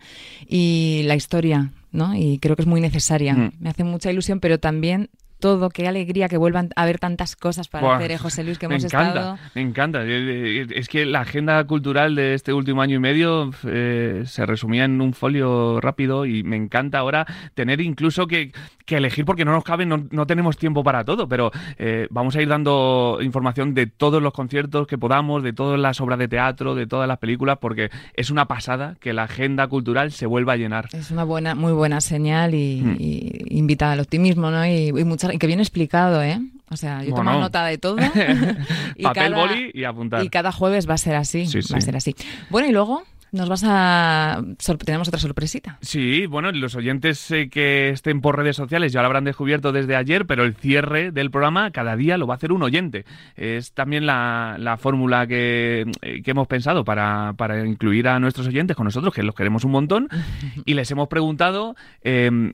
[0.47, 2.15] y la historia, ¿no?
[2.15, 3.33] Y creo que es muy necesaria.
[3.33, 3.51] Mm.
[3.59, 5.09] Me hace mucha ilusión, pero también
[5.39, 8.57] todo, qué alegría que vuelvan a haber tantas cosas para Buah, hacer, ¿eh, José Luis,
[8.57, 9.37] que me hemos encanta, estado...
[9.53, 10.03] Me encanta.
[10.05, 14.45] Eh, eh, Es que la agenda cultural de este último año y medio eh, se
[14.45, 18.51] resumía en un folio rápido y me encanta ahora tener incluso que,
[18.85, 22.35] que elegir porque no nos cabe, no, no tenemos tiempo para todo, pero eh, vamos
[22.35, 26.27] a ir dando información de todos los conciertos que podamos, de todas las obras de
[26.27, 30.53] teatro, de todas las películas, porque es una pasada que la agenda cultural se vuelva
[30.53, 30.87] a llenar.
[30.93, 32.95] Es una buena, muy buena señal y, Mm.
[32.99, 34.65] y invita al optimismo, ¿no?
[34.65, 36.39] Y, y mucha- y que bien explicado, ¿eh?
[36.71, 37.17] O sea, yo Bueno.
[37.17, 37.97] tomado nota de todo.
[38.95, 40.23] y Papel, cada- boli y apuntar.
[40.23, 41.45] Y cada jueves va a ser así.
[41.45, 42.15] Sí, Va a ser así.
[42.49, 44.41] Bueno, y luego nos vas a.
[44.85, 45.77] Tenemos otra sorpresita.
[45.81, 49.95] Sí, bueno, los oyentes eh, que estén por redes sociales ya lo habrán descubierto desde
[49.95, 53.05] ayer, pero el cierre del programa cada día lo va a hacer un oyente.
[53.35, 58.47] Es también la, la fórmula que, eh, que hemos pensado para, para incluir a nuestros
[58.47, 60.07] oyentes con nosotros, que los queremos un montón,
[60.65, 61.75] y les hemos preguntado...
[62.03, 62.53] eh,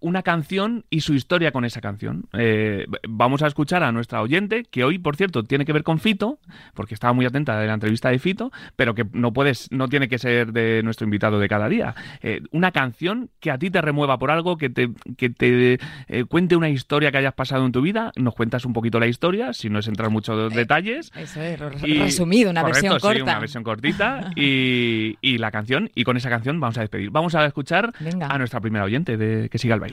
[0.00, 2.24] una canción y su historia con esa canción.
[2.32, 5.98] Eh, vamos a escuchar a nuestra oyente, que hoy, por cierto, tiene que ver con
[5.98, 6.38] Fito,
[6.74, 10.08] porque estaba muy atenta de la entrevista de Fito, pero que no puedes, no tiene
[10.08, 11.94] que ser de nuestro invitado de cada día.
[12.22, 15.78] Eh, una canción que a ti te remueva por algo, que te, que te
[16.08, 19.06] eh, cuente una historia que hayas pasado en tu vida, nos cuentas un poquito la
[19.06, 21.12] historia, si no es entrar en muchos detalles.
[21.14, 23.22] Eso es, Y- resumido, una correcto, versión sí, corta.
[23.32, 27.10] una versión cortita y, y la canción, y con esa canción vamos a despedir.
[27.10, 27.92] Vamos a escuchar
[28.28, 29.89] a nuestra primera oyente de Que siga el baile.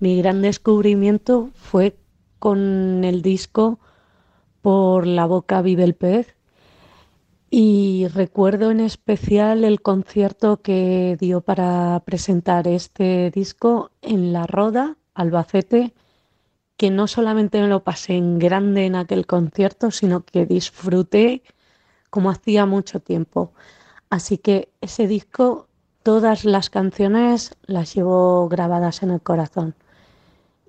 [0.00, 1.96] Mi gran descubrimiento fue
[2.38, 3.80] con el disco
[4.62, 6.38] Por la boca vive el pez
[7.50, 14.98] y recuerdo en especial el concierto que dio para presentar este disco en La Roda,
[15.14, 15.94] Albacete,
[16.76, 21.42] que no solamente me lo pasé en grande en aquel concierto, sino que disfruté
[22.10, 23.52] como hacía mucho tiempo.
[24.10, 25.67] Así que ese disco,
[26.08, 29.74] todas las canciones las llevo grabadas en el corazón.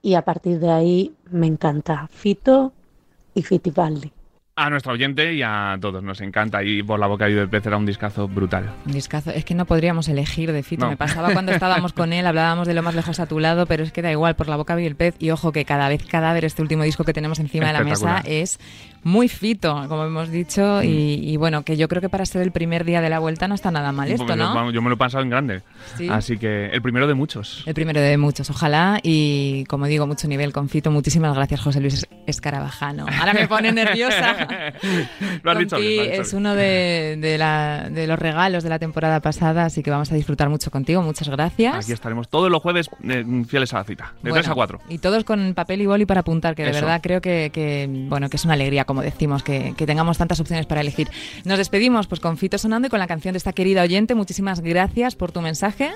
[0.02, 2.74] Y a partir de ahí me encanta Fito
[3.34, 4.19] y Fitipaldi.
[4.62, 6.64] A nuestra oyente y a todos nos encanta.
[6.64, 8.70] Y por la boca el pez era un discazo brutal.
[8.86, 9.32] Un discazo.
[9.32, 10.84] Es que no podríamos elegir de Fito.
[10.86, 10.92] No.
[10.92, 13.84] Me pasaba cuando estábamos con él, hablábamos de lo más lejos a tu lado, pero
[13.84, 15.16] es que da igual, por la boca vi el pez.
[15.20, 18.22] Y ojo que cada vez cadáver, este último disco que tenemos encima de la mesa,
[18.26, 18.60] es
[19.04, 20.84] muy Fito, como hemos dicho.
[20.84, 23.48] Y, y bueno, que yo creo que para ser el primer día de la vuelta
[23.48, 24.54] no está nada mal esto, Pues, ¿no?
[24.54, 25.62] vamos, Yo me lo he pasado en grande.
[25.96, 26.10] Sí.
[26.10, 27.64] Así que el primero de muchos.
[27.66, 29.00] El primero de muchos, ojalá.
[29.04, 30.92] Y como digo, mucho nivel con Fito.
[30.92, 33.06] Muchísimas gracias, José Luis Escarabajano.
[33.20, 34.48] Ahora me pone nerviosa.
[35.44, 36.38] lo has dicho bien, lo has dicho es bien.
[36.42, 40.16] uno de, de la- de los regalos de la temporada pasada, así que vamos a
[40.16, 41.02] disfrutar mucho contigo.
[41.02, 41.86] Muchas gracias.
[41.86, 44.14] Aquí estaremos todos los jueves eh, fieles a la cita.
[44.24, 44.80] De Bueno, 3 a 4.
[44.90, 46.82] Y todos con papel y boli para apuntar, que de Eso.
[46.82, 50.40] verdad creo que, que, bueno, que es una alegría, como decimos, que, que tengamos tantas
[50.40, 51.08] opciones para elegir.
[51.46, 54.16] Nos despedimos pues con Fito sonando y con la canción de esta querida oyente.
[54.16, 55.92] Muchísimas gracias por tu mensaje.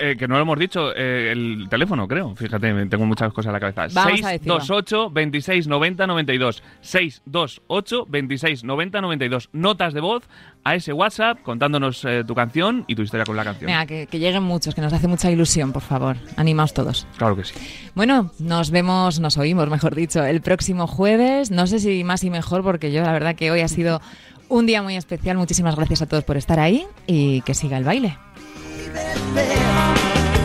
[0.00, 2.36] Eh, que no lo hemos dicho, eh, el teléfono, creo.
[2.36, 3.86] Fíjate, tengo muchas cosas en la cabeza.
[3.92, 4.60] Vamos a decirlo.
[4.60, 6.62] 628 26 90 92.
[6.82, 9.48] 628 26 90 92.
[9.52, 10.24] Notas de voz
[10.64, 13.66] a ese WhatsApp contándonos eh, tu canción y tu historia con la canción.
[13.66, 16.16] Venga, que, que lleguen muchos, que nos hace mucha ilusión, por favor.
[16.36, 17.06] Animaos todos.
[17.16, 17.54] Claro que sí.
[17.94, 21.50] Bueno, nos vemos, nos oímos, mejor dicho, el próximo jueves.
[21.50, 24.00] No sé si más y mejor, porque yo la verdad que hoy ha sido
[24.48, 25.36] un día muy especial.
[25.36, 28.18] Muchísimas gracias a todos por estar ahí y que siga el baile.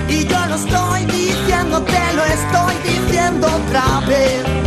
[0.09, 4.66] Y yo lo estoy diciendo, te lo estoy diciendo otra vez.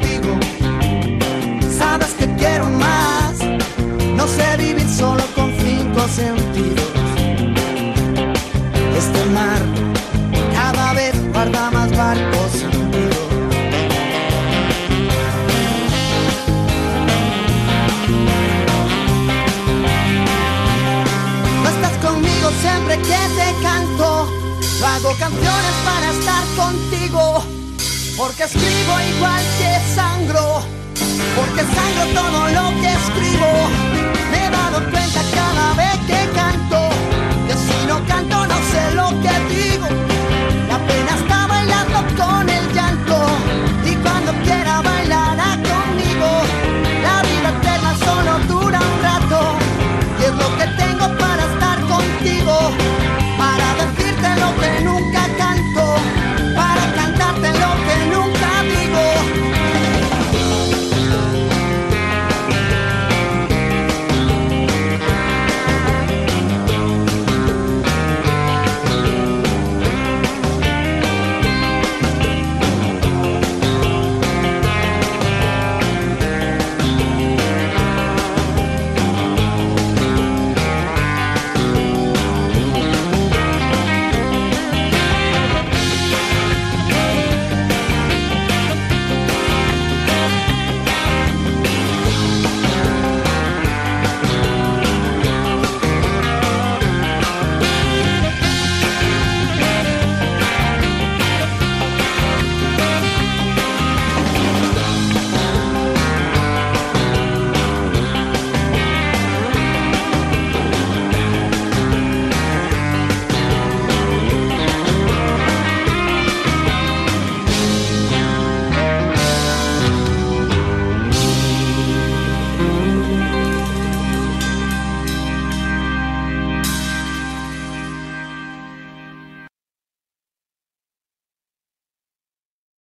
[4.21, 6.85] No sé vivir solo con cinco sentidos.
[8.95, 9.59] Este mar
[10.53, 13.17] cada vez guarda más barcos hundidos.
[21.63, 22.51] No estás conmigo
[24.81, 27.43] Escribo canciones para estar contigo,
[28.15, 30.61] porque escribo igual que sangro,
[31.35, 34.00] porque sangro todo lo que escribo.
[34.31, 36.89] Me he dado cuenta cada vez que canto,
[37.47, 39.87] que si no canto no sé lo que digo.
[40.67, 41.20] La pena